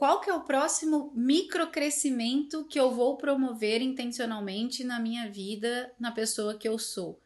Qual 0.01 0.19
que 0.23 0.31
é 0.31 0.35
o 0.35 0.41
próximo 0.41 1.13
microcrescimento 1.15 2.65
que 2.65 2.81
eu 2.81 2.91
vou 2.91 3.19
promover 3.19 3.83
intencionalmente 3.83 4.83
na 4.83 4.99
minha 4.99 5.31
vida, 5.31 5.93
na 6.01 6.11
pessoa 6.11 6.57
que 6.57 6.67
eu 6.67 6.79
sou? 6.79 7.21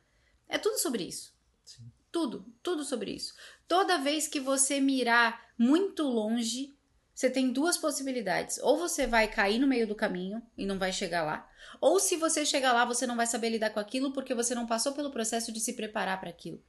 É 0.49 0.59
tudo 0.59 0.77
sobre 0.79 1.05
isso. 1.05 1.33
Sim. 1.65 1.85
Tudo, 2.11 2.45
tudo 2.65 2.83
sobre 2.83 3.13
isso. 3.13 3.33
Toda 3.69 3.99
vez 3.99 4.27
que 4.27 4.41
você 4.41 4.81
mirar 4.81 5.53
muito 5.57 6.03
longe, 6.03 6.75
você 7.15 7.31
tem 7.31 7.53
duas 7.53 7.77
possibilidades. 7.77 8.59
Ou 8.59 8.77
você 8.77 9.07
vai 9.07 9.29
cair 9.29 9.61
no 9.61 9.69
meio 9.69 9.87
do 9.87 9.95
caminho 9.95 10.43
e 10.59 10.67
não 10.67 10.77
vai 10.77 10.93
chegar 10.93 11.23
lá, 11.23 11.49
ou 11.81 12.01
se 12.01 12.17
você 12.17 12.45
chegar 12.45 12.73
lá, 12.73 12.85
você 12.85 13.07
não 13.07 13.15
vai 13.15 13.29
saber 13.29 13.51
lidar 13.51 13.71
com 13.71 13.79
aquilo 13.79 14.13
porque 14.13 14.35
você 14.35 14.53
não 14.53 14.67
passou 14.67 14.95
pelo 14.95 15.13
processo 15.13 15.53
de 15.53 15.61
se 15.61 15.75
preparar 15.75 16.19
para 16.19 16.31
aquilo. 16.31 16.61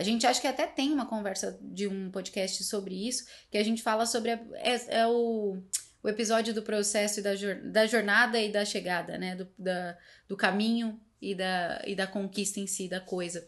A 0.00 0.02
gente 0.02 0.26
acha 0.26 0.40
que 0.40 0.46
até 0.46 0.66
tem 0.66 0.92
uma 0.92 1.04
conversa 1.06 1.58
de 1.60 1.86
um 1.86 2.10
podcast 2.10 2.64
sobre 2.64 2.94
isso, 3.06 3.26
que 3.50 3.58
a 3.58 3.62
gente 3.62 3.82
fala 3.82 4.06
sobre. 4.06 4.30
a- 4.32 4.40
é, 4.54 5.00
é 5.00 5.06
o, 5.06 5.58
o 6.02 6.08
episódio 6.08 6.54
do 6.54 6.62
processo 6.62 7.20
e 7.20 7.22
da, 7.22 7.32
da 7.64 7.86
jornada 7.86 8.40
e 8.40 8.50
da 8.50 8.64
chegada, 8.64 9.18
né? 9.18 9.36
Do, 9.36 9.46
da, 9.58 9.98
do 10.26 10.36
caminho 10.36 10.98
e 11.20 11.34
da, 11.34 11.82
e 11.86 11.94
da 11.94 12.06
conquista 12.06 12.58
em 12.60 12.66
si, 12.66 12.88
da 12.88 12.98
coisa 13.00 13.46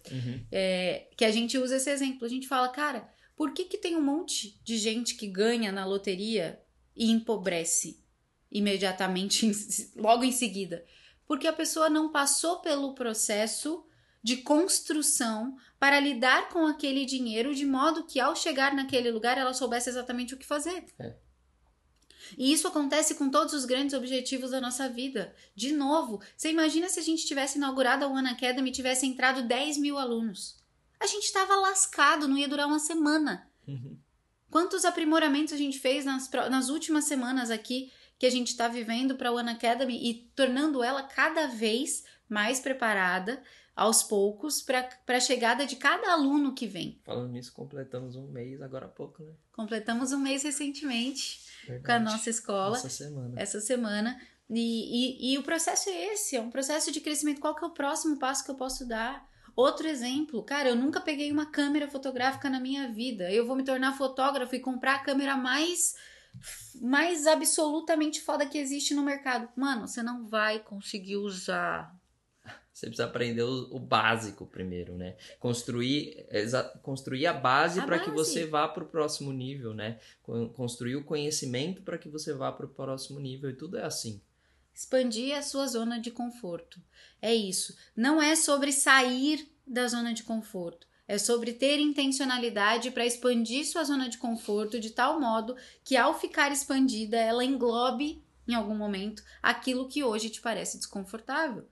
é, 0.53 1.07
que 1.17 1.25
a 1.25 1.31
gente 1.31 1.57
usa 1.57 1.77
esse 1.77 1.89
exemplo. 1.91 2.27
A 2.27 2.29
gente 2.29 2.47
fala, 2.47 2.69
cara, 2.69 3.09
por 3.35 3.55
que, 3.55 3.65
que 3.65 3.79
tem 3.79 3.97
um 3.97 4.03
monte 4.03 4.61
de 4.63 4.77
gente 4.77 5.15
que 5.15 5.27
ganha 5.27 5.73
na 5.73 5.87
loteria 5.87 6.61
e 6.95 7.11
empobrece 7.11 7.99
imediatamente, 8.51 9.51
logo 9.97 10.23
em 10.23 10.33
seguida? 10.33 10.85
Porque 11.27 11.47
a 11.47 11.53
pessoa 11.53 11.89
não 11.89 12.13
passou 12.13 12.61
pelo 12.61 12.95
processo 12.95 13.85
de 14.23 14.39
construção 14.39 15.57
para 15.79 15.99
lidar 15.99 16.49
com 16.49 16.67
aquele 16.67 17.05
dinheiro 17.05 17.55
de 17.55 17.67
modo 17.67 18.05
que 18.05 18.21
ao 18.21 18.37
chegar 18.37 18.75
naquele 18.75 19.11
lugar 19.11 19.37
ela 19.37 19.53
soubesse 19.53 19.91
exatamente 19.91 20.35
o 20.35 20.39
que 20.39 20.47
fazer. 20.47 20.85
É. 20.99 21.15
E 22.39 22.53
isso 22.53 22.69
acontece 22.69 23.15
com 23.15 23.29
todos 23.29 23.53
os 23.53 23.65
grandes 23.65 23.95
objetivos 23.95 24.51
da 24.51 24.61
nossa 24.61 24.89
vida. 24.89 25.35
De 25.55 25.73
novo, 25.73 26.23
você 26.37 26.51
imagina 26.51 26.89
se 26.89 27.01
a 27.01 27.03
gente 27.03 27.27
tivesse 27.27 27.59
inaugurado 27.59 28.05
a 28.05 28.09
One 28.09 28.29
Academy 28.29 28.71
e 28.71 28.73
tivesse 28.73 29.07
entrado 29.07 29.43
10 29.43 29.79
mil 29.79 29.99
alunos. 29.99 30.57
A 31.01 31.07
gente 31.07 31.25
estava 31.25 31.57
lascado, 31.57 32.29
não 32.29 32.39
ia 32.39 32.49
durar 32.49 32.67
uma 32.67 32.79
semana. 32.79 33.51
Uhum. 33.67 33.99
Quantos 34.51 34.85
aprimoramentos 34.85 35.53
a 35.53 35.57
gente 35.57 35.79
fez 35.79 36.05
nas, 36.05 36.31
nas 36.31 36.69
últimas 36.69 37.05
semanas 37.05 37.51
aqui 37.51 37.91
que 38.19 38.27
a 38.27 38.31
gente 38.31 38.49
está 38.49 38.69
vivendo 38.69 39.17
para 39.17 39.31
a 39.31 39.33
One 39.33 39.51
Academy 39.51 39.99
e 40.09 40.31
tornando 40.37 40.83
ela 40.83 41.03
cada 41.03 41.49
vez 41.49 42.05
mais 42.29 42.61
preparada, 42.61 43.43
aos 43.75 44.03
poucos, 44.03 44.61
para 44.61 44.89
a 45.09 45.21
chegada 45.21 45.67
de 45.67 45.77
cada 45.77 46.13
aluno 46.13 46.55
que 46.55 46.67
vem. 46.67 47.01
Falando 47.05 47.31
nisso, 47.31 47.53
completamos 47.53 48.17
um 48.17 48.29
mês 48.29 48.61
agora 48.61 48.87
há 48.87 48.89
pouco, 48.89 49.23
né? 49.23 49.33
Completamos 49.53 50.13
um 50.13 50.19
mês 50.19 50.43
recentemente 50.43 51.41
com 51.67 51.73
a 51.73 51.75
Verdade. 51.75 52.05
nossa 52.05 52.31
escola. 52.31 52.77
Essa 52.77 52.91
semana. 52.91 53.35
essa 53.41 53.61
semana. 53.61 54.21
E, 54.51 55.31
e, 55.31 55.33
e 55.33 55.39
o 55.39 55.43
processo 55.43 55.89
é 55.89 56.13
esse, 56.13 56.37
é 56.37 56.41
um 56.41 56.51
processo 56.51 56.93
de 56.93 57.01
crescimento. 57.01 57.41
Qual 57.41 57.55
que 57.55 57.65
é 57.65 57.67
o 57.67 57.73
próximo 57.73 58.19
passo 58.19 58.45
que 58.45 58.51
eu 58.51 58.57
posso 58.57 58.87
dar? 58.87 59.27
Outro 59.55 59.87
exemplo, 59.87 60.43
cara, 60.43 60.71
eu 60.71 60.77
nunca 60.77 61.01
peguei 61.01 61.31
uma 61.31 61.47
câmera 61.47 61.89
fotográfica 61.89 62.49
na 62.51 62.61
minha 62.61 62.91
vida. 62.91 63.31
Eu 63.31 63.47
vou 63.47 63.57
me 63.57 63.65
tornar 63.65 63.97
fotógrafo 63.97 64.55
e 64.55 64.61
comprar 64.61 64.97
a 64.97 64.99
câmera 65.03 65.37
mais 65.37 65.95
mais 66.81 67.27
absolutamente 67.27 68.23
foda 68.23 68.47
que 68.47 68.57
existe 68.57 68.95
no 68.95 69.03
mercado. 69.03 69.49
Mano, 69.55 69.87
você 69.87 70.03
não 70.03 70.27
vai 70.27 70.59
conseguir 70.61 71.17
usar. 71.17 71.95
Você 72.83 72.89
precisa 72.89 73.05
aprender 73.05 73.45
o, 73.45 73.69
o 73.77 73.79
básico 73.79 74.45
primeiro, 74.45 74.97
né? 74.97 75.15
Construir, 75.39 76.27
construir 76.83 77.29
a 77.29 77.33
base 77.33 77.81
para 77.81 78.01
que 78.01 78.11
base. 78.11 78.17
você 78.17 78.45
vá 78.45 78.67
para 78.67 78.83
o 78.83 78.89
próximo 78.89 79.33
nível, 79.33 79.73
né? 79.73 80.01
Con- 80.21 80.49
Construir 80.49 80.97
o 80.97 81.05
conhecimento 81.05 81.81
para 81.83 81.97
que 81.97 82.09
você 82.09 82.35
vá 82.35 82.51
para 82.51 82.67
o 82.67 82.69
próximo 82.69 83.21
nível 83.21 83.49
e 83.49 83.55
tudo 83.55 83.79
é 83.79 83.85
assim. 83.85 84.21
Expandir 84.75 85.37
a 85.39 85.43
sua 85.43 85.69
zona 85.69 86.01
de 86.01 86.11
conforto. 86.11 86.81
É 87.21 87.33
isso. 87.33 87.77
Não 87.95 88.21
é 88.21 88.35
sobre 88.35 88.73
sair 88.73 89.49
da 89.65 89.87
zona 89.87 90.13
de 90.13 90.25
conforto. 90.25 90.89
É 91.07 91.19
sobre 91.19 91.53
ter 91.53 91.79
intencionalidade 91.79 92.91
para 92.91 93.07
expandir 93.07 93.65
sua 93.65 93.85
zona 93.85 94.09
de 94.09 94.19
conforto 94.19 94.81
de 94.81 94.91
tal 94.91 95.21
modo 95.21 95.55
que, 95.85 95.97
ao 95.97 96.19
ficar 96.19 96.51
expandida, 96.51 97.17
ela 97.17 97.45
englobe, 97.45 98.25
em 98.49 98.55
algum 98.55 98.75
momento, 98.75 99.23
aquilo 99.41 99.87
que 99.89 100.03
hoje 100.03 100.31
te 100.31 100.41
parece 100.41 100.79
desconfortável. 100.79 101.65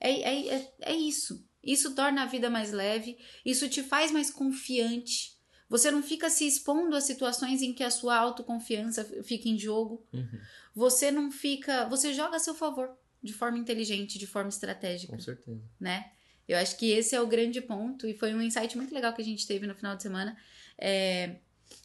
É, 0.00 0.10
é, 0.10 0.54
é, 0.54 0.74
é 0.80 0.92
isso. 0.94 1.44
Isso 1.62 1.94
torna 1.94 2.22
a 2.22 2.26
vida 2.26 2.48
mais 2.48 2.72
leve, 2.72 3.18
isso 3.44 3.68
te 3.68 3.82
faz 3.82 4.10
mais 4.10 4.30
confiante. 4.30 5.36
Você 5.68 5.90
não 5.90 6.02
fica 6.02 6.30
se 6.30 6.46
expondo 6.46 6.96
a 6.96 7.00
situações 7.00 7.60
em 7.60 7.74
que 7.74 7.84
a 7.84 7.90
sua 7.90 8.16
autoconfiança 8.16 9.04
fica 9.22 9.48
em 9.48 9.58
jogo 9.58 10.06
Uhum, 10.12 10.40
você 10.74 11.10
não 11.10 11.30
fica. 11.30 11.86
Você 11.88 12.14
joga 12.14 12.36
a 12.36 12.40
seu 12.40 12.54
favor 12.54 12.96
de 13.22 13.32
forma 13.32 13.58
inteligente, 13.58 14.18
de 14.18 14.26
forma 14.26 14.48
estratégica, 14.48 15.12
com 15.12 15.20
certeza. 15.20 15.60
né? 15.78 16.12
Eu 16.46 16.56
acho 16.56 16.78
que 16.78 16.90
esse 16.90 17.14
é 17.14 17.20
o 17.20 17.26
grande 17.26 17.60
ponto 17.60 18.06
e 18.06 18.14
foi 18.14 18.32
um 18.32 18.40
insight 18.40 18.74
muito 18.76 18.94
legal 18.94 19.12
que 19.12 19.20
a 19.20 19.24
gente 19.24 19.46
teve 19.46 19.66
no 19.66 19.74
final 19.74 19.94
de 19.96 20.02
semana. 20.02 20.34
É, 20.78 21.36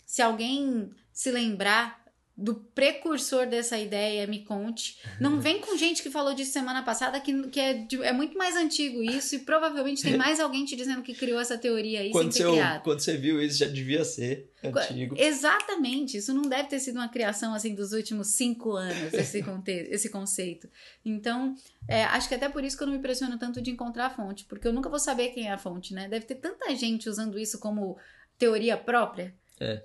se 0.06 0.21
alguém 0.21 0.91
se 1.12 1.32
lembrar 1.32 2.03
do 2.36 2.56
precursor 2.56 3.46
dessa 3.46 3.78
ideia, 3.78 4.26
me 4.26 4.43
conte. 4.43 4.98
Não 5.19 5.39
vem 5.39 5.60
com 5.60 5.78
gente 5.78 6.02
que 6.02 6.10
falou 6.10 6.34
disso 6.34 6.52
semana 6.52 6.82
passada, 6.82 7.19
que, 7.19 7.48
que 7.50 7.60
é, 7.60 7.88
é 8.02 8.12
muito 8.12 8.36
mais 8.36 8.56
antigo 8.56 9.04
isso, 9.04 9.36
e 9.36 9.39
provavelmente 9.39 10.02
tem 10.02 10.17
mais 10.17 10.39
alguém 10.39 10.65
te 10.65 10.76
dizendo 10.76 11.04
que 11.04 11.13
criou 11.13 11.39
essa 11.39 11.60
teoria 11.60 12.00
aí 12.00 12.12
sem 12.12 12.30
ter 12.30 12.52
criado. 12.52 12.84
quando 12.84 13.00
você 13.02 13.15
viu 13.17 13.39
isso, 13.39 13.60
já 13.60 13.67
devia 13.67 14.04
ser 14.04 14.50
antigo. 14.63 15.15
Exatamente, 15.17 16.17
isso 16.17 16.34
não 16.34 16.41
deve 16.41 16.69
ter 16.69 16.80
sido 16.80 16.96
uma 16.96 17.08
criação 17.08 17.54
assim 17.54 17.76
dos 17.76 17.93
últimos 17.93 18.30
cinco 18.30 18.72
anos, 18.72 19.13
esse, 19.13 19.43
conte 19.43 19.72
esse 19.72 20.10
conceito. 20.10 20.67
Então, 21.06 21.54
é, 21.88 22.04
acho 22.06 22.28
que 22.28 22.34
até 22.34 22.50
por 22.50 22.63
isso 22.63 22.76
que 22.76 22.82
eu 22.82 22.88
não 22.88 22.93
me 22.93 23.00
impressiono 23.00 23.38
tanto 23.38 23.62
de 23.62 23.69
encontrar 23.69 24.08
a 24.08 24.10
fonte, 24.10 24.46
porque 24.46 24.67
eu 24.67 24.74
nunca 24.74 24.89
vou 24.89 25.00
saber 25.00 25.30
quem 25.30 25.48
é 25.48 25.52
a 25.52 25.58
fonte, 25.60 25.93
né? 25.93 26.08
Deve 26.10 26.26
ter 26.26 26.36
tanta 26.36 26.76
gente 26.76 27.08
usando 27.08 27.38
isso 27.38 27.60
como 27.60 27.96
teoria 28.39 28.76
própria. 28.76 29.36
É. 29.60 29.84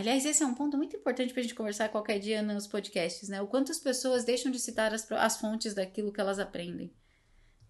Aliás, 0.00 0.24
esse 0.24 0.42
é 0.42 0.46
um 0.46 0.54
ponto 0.54 0.76
muito 0.76 0.96
importante 0.96 1.32
pra 1.32 1.42
gente 1.42 1.54
conversar 1.54 1.88
qualquer 1.88 2.18
dia 2.18 2.42
nos 2.42 2.66
podcasts, 2.66 3.28
né? 3.28 3.40
O 3.40 3.46
quanto 3.46 3.70
as 3.70 3.78
pessoas 3.78 4.24
deixam 4.24 4.50
de 4.50 4.58
citar 4.58 4.92
as, 4.94 5.10
as 5.12 5.36
fontes 5.38 5.74
daquilo 5.74 6.12
que 6.12 6.20
elas 6.20 6.38
aprendem. 6.38 6.90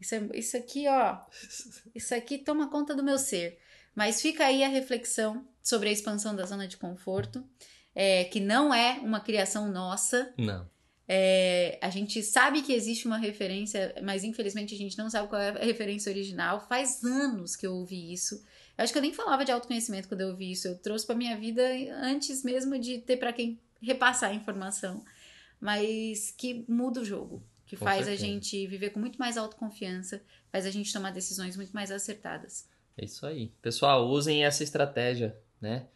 Isso, 0.01 0.15
é- 0.15 0.29
isso 0.35 0.57
aqui, 0.57 0.87
ó, 0.89 1.19
isso 1.95 2.15
aqui 2.15 2.39
toma 2.39 2.71
conta 2.71 2.95
do 2.95 3.03
meu 3.03 3.19
ser. 3.19 3.59
Mas 3.95 4.23
fica 4.23 4.47
aí 4.47 4.63
a 4.63 4.69
reflexão 4.69 5.47
sobre 5.63 5.89
a 5.89 5.93
expansão 5.93 6.35
da 6.35 6.47
zona 6.47 6.67
de 6.67 6.77
conforto, 6.77 7.45
é, 7.95 8.25
que 8.25 8.41
não 8.41 8.73
é 8.73 9.01
uma 9.03 9.21
criação 9.21 9.71
nossa. 9.71 10.33
Não. 10.39 10.69
É, 11.09 11.77
a 11.83 11.91
gente 11.91 12.23
sabe 12.23 12.63
que 12.63 12.73
existe 12.73 13.05
uma 13.09 13.19
referência, 13.19 13.93
mas 14.05 14.23
infelizmente 14.23 14.73
a 14.75 14.79
gente 14.79 14.97
não 14.97 15.11
sabe 15.11 15.29
qual 15.29 15.43
é 15.43 15.49
a 15.51 15.65
referência 15.65 16.09
original. 16.09 16.65
Faz 16.69 17.03
anos 17.03 17.57
que 17.57 17.67
eu 17.67 17.75
ouvi 17.75 18.13
isso. 18.13 18.41
Eu 18.81 18.85
acho 18.85 18.95
que 18.95 18.99
eu 18.99 19.03
nem 19.03 19.13
falava 19.13 19.45
de 19.45 19.53
autoconhecimento 19.53 20.09
quando 20.09 20.23
eu 20.23 20.29
ouvi 20.29 20.53
isso. 20.53 20.67
Eu 20.67 20.79
trouxe 20.79 21.05
pra 21.07 21.15
minha 21.15 21.37
vida 21.37 21.63
antes 22.03 22.43
mesmo 22.43 22.79
de 22.79 22.97
ter 22.97 23.19
pra 23.19 23.31
quem 23.31 23.61
repassar 23.83 24.31
a 24.31 24.35
informação. 24.35 25.05
mas 25.61 26.31
que 26.31 26.65
muda 26.67 27.03
o 27.03 27.05
jogo, 27.05 27.43
que 27.67 27.77
com 27.77 27.85
faz 27.85 28.07
certeza. 28.07 28.25
a 28.25 28.27
gente 28.27 28.67
viver 28.67 28.89
com 28.89 28.99
muito 28.99 29.19
mais 29.19 29.37
autoconfiança, 29.37 30.23
faz 30.51 30.65
a 30.65 30.71
gente 30.71 30.91
tomar 30.91 31.11
decisões 31.11 31.57
muito 31.57 31.73
mais 31.73 31.91
acertadas. 31.91 32.67
É 32.97 33.05
isso 33.05 33.27
aí. 33.27 33.53
Pessoal, 33.61 34.09
usem 34.09 34.45
essa 34.47 34.65
estratégia, 34.65 35.37
né? 35.61 35.87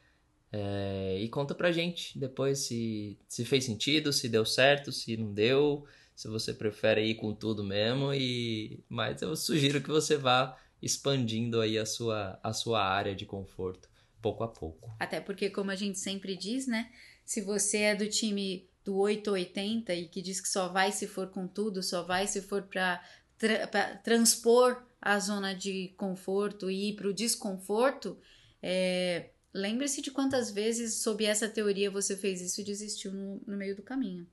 É, 0.52 1.18
e 1.18 1.28
conta 1.30 1.54
pra 1.54 1.72
gente 1.72 2.18
depois 2.18 2.58
se, 2.58 3.18
se 3.26 3.46
fez 3.46 3.64
sentido, 3.64 4.12
se 4.12 4.28
deu 4.28 4.44
certo, 4.44 4.92
se 4.92 5.16
não 5.16 5.32
deu, 5.32 5.86
se 6.14 6.28
você 6.28 6.52
prefere 6.52 7.02
ir 7.02 7.14
com 7.14 7.34
tudo 7.34 7.64
mesmo. 7.64 8.12
E 8.12 8.84
Mas 8.90 9.22
eu 9.22 9.34
sugiro 9.34 9.80
que 9.80 9.88
você 9.88 10.18
vá 10.18 10.56
expandindo 10.84 11.60
aí 11.60 11.78
a 11.78 11.86
sua, 11.86 12.38
a 12.42 12.52
sua 12.52 12.84
área 12.84 13.14
de 13.14 13.24
conforto, 13.24 13.88
pouco 14.20 14.44
a 14.44 14.48
pouco. 14.48 14.94
Até 14.98 15.20
porque, 15.20 15.50
como 15.50 15.70
a 15.70 15.76
gente 15.76 15.98
sempre 15.98 16.36
diz, 16.36 16.66
né? 16.66 16.90
Se 17.24 17.40
você 17.40 17.78
é 17.78 17.94
do 17.94 18.08
time 18.08 18.68
do 18.84 18.96
880 18.98 19.94
e 19.94 20.08
que 20.08 20.20
diz 20.20 20.40
que 20.40 20.48
só 20.48 20.68
vai 20.68 20.92
se 20.92 21.06
for 21.06 21.28
com 21.28 21.46
tudo, 21.48 21.82
só 21.82 22.02
vai 22.02 22.26
se 22.26 22.42
for 22.42 22.62
para 22.62 23.02
tra 23.38 23.96
transpor 23.96 24.82
a 25.00 25.18
zona 25.18 25.54
de 25.54 25.94
conforto 25.96 26.70
e 26.70 26.90
ir 26.90 26.96
para 26.96 27.08
o 27.08 27.14
desconforto, 27.14 28.18
é, 28.62 29.30
Lembre-se 29.54 30.02
de 30.02 30.10
quantas 30.10 30.50
vezes, 30.50 30.94
sob 30.94 31.24
essa 31.24 31.48
teoria, 31.48 31.88
você 31.88 32.16
fez 32.16 32.40
isso 32.40 32.60
e 32.60 32.64
desistiu 32.64 33.12
no, 33.12 33.40
no 33.46 33.56
meio 33.56 33.76
do 33.76 33.84
caminho. 33.84 34.26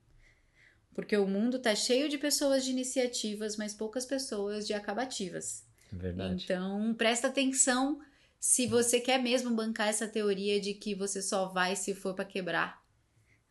Porque 0.96 1.16
o 1.16 1.28
mundo 1.28 1.58
está 1.58 1.76
cheio 1.76 2.10
de 2.10 2.18
pessoas 2.18 2.66
de 2.66 2.72
iniciativas, 2.72 3.56
mas 3.56 3.76
poucas 3.76 4.04
pessoas 4.04 4.66
de 4.66 4.74
acabativas. 4.74 5.64
Verdade. 5.92 6.44
Então, 6.44 6.94
presta 6.94 7.28
atenção 7.28 8.00
se 8.40 8.68
você 8.68 9.00
quer 9.00 9.22
mesmo 9.22 9.54
bancar 9.54 9.90
essa 9.90 10.08
teoria 10.08 10.60
de 10.60 10.74
que 10.74 10.96
você 10.96 11.22
só 11.22 11.48
vai 11.48 11.76
se 11.76 11.94
for 11.94 12.14
para 12.14 12.26
quebrar. 12.26 12.82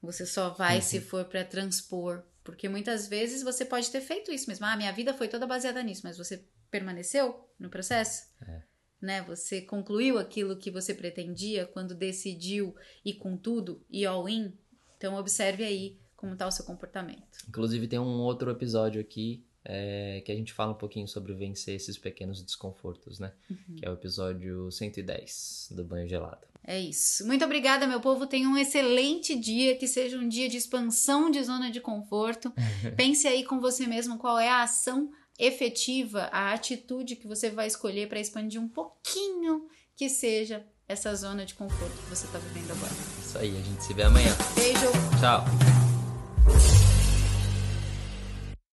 Você 0.02 0.24
só 0.24 0.50
vai 0.50 0.76
uhum. 0.76 0.82
se 0.82 1.00
for 1.00 1.24
para 1.26 1.44
transpor. 1.44 2.22
Porque 2.42 2.68
muitas 2.68 3.06
vezes 3.06 3.42
você 3.42 3.64
pode 3.64 3.90
ter 3.90 4.00
feito 4.00 4.32
isso 4.32 4.48
mesmo. 4.48 4.64
Ah, 4.64 4.76
minha 4.76 4.92
vida 4.92 5.12
foi 5.12 5.28
toda 5.28 5.46
baseada 5.46 5.82
nisso, 5.82 6.02
mas 6.04 6.16
você 6.16 6.44
permaneceu 6.70 7.48
no 7.58 7.68
processo? 7.68 8.22
É 8.48 8.62
né? 9.00 9.22
Você 9.22 9.62
concluiu 9.62 10.18
aquilo 10.18 10.56
que 10.56 10.70
você 10.70 10.92
pretendia 10.92 11.66
quando 11.66 11.94
decidiu 11.94 12.74
ir 13.04 13.14
com 13.14 13.36
tudo 13.36 13.82
e 13.88 14.04
all 14.04 14.28
in. 14.28 14.52
Então 14.96 15.14
observe 15.14 15.64
aí 15.64 15.98
como 16.14 16.34
está 16.34 16.46
o 16.46 16.50
seu 16.50 16.64
comportamento. 16.64 17.38
Inclusive 17.48 17.88
tem 17.88 17.98
um 17.98 18.20
outro 18.20 18.50
episódio 18.50 19.00
aqui 19.00 19.46
é, 19.64 20.22
que 20.24 20.32
a 20.32 20.34
gente 20.34 20.52
fala 20.52 20.72
um 20.72 20.76
pouquinho 20.76 21.06
sobre 21.06 21.32
vencer 21.34 21.74
esses 21.74 21.98
pequenos 21.98 22.42
desconfortos, 22.42 23.18
né? 23.18 23.32
Uhum. 23.50 23.76
Que 23.76 23.86
é 23.86 23.90
o 23.90 23.94
episódio 23.94 24.70
110 24.70 25.68
do 25.72 25.84
banho 25.84 26.08
gelado. 26.08 26.46
É 26.64 26.78
isso. 26.78 27.26
Muito 27.26 27.44
obrigada, 27.44 27.86
meu 27.86 28.00
povo. 28.00 28.26
Tenha 28.26 28.48
um 28.48 28.56
excelente 28.56 29.38
dia, 29.38 29.76
que 29.76 29.88
seja 29.88 30.18
um 30.18 30.28
dia 30.28 30.48
de 30.48 30.56
expansão 30.56 31.30
de 31.30 31.42
zona 31.42 31.70
de 31.70 31.80
conforto. 31.80 32.52
Pense 32.96 33.26
aí 33.26 33.44
com 33.44 33.60
você 33.60 33.86
mesmo 33.86 34.18
qual 34.18 34.38
é 34.38 34.48
a 34.48 34.62
ação 34.62 35.10
efetiva 35.38 36.28
a 36.32 36.52
atitude 36.52 37.16
que 37.16 37.26
você 37.26 37.48
vai 37.48 37.66
escolher 37.66 38.08
para 38.08 38.20
expandir 38.20 38.60
um 38.60 38.68
pouquinho 38.68 39.66
que 39.96 40.08
seja 40.08 40.64
essa 40.86 41.14
zona 41.14 41.46
de 41.46 41.54
conforto 41.54 41.96
que 41.96 42.10
você 42.10 42.26
está 42.26 42.38
vivendo 42.38 42.72
agora. 42.72 42.92
Isso 43.20 43.38
aí, 43.38 43.56
a 43.56 43.62
gente 43.62 43.82
se 43.82 43.94
vê 43.94 44.02
amanhã. 44.02 44.36
Beijo. 44.54 44.90
Tchau. 45.18 45.44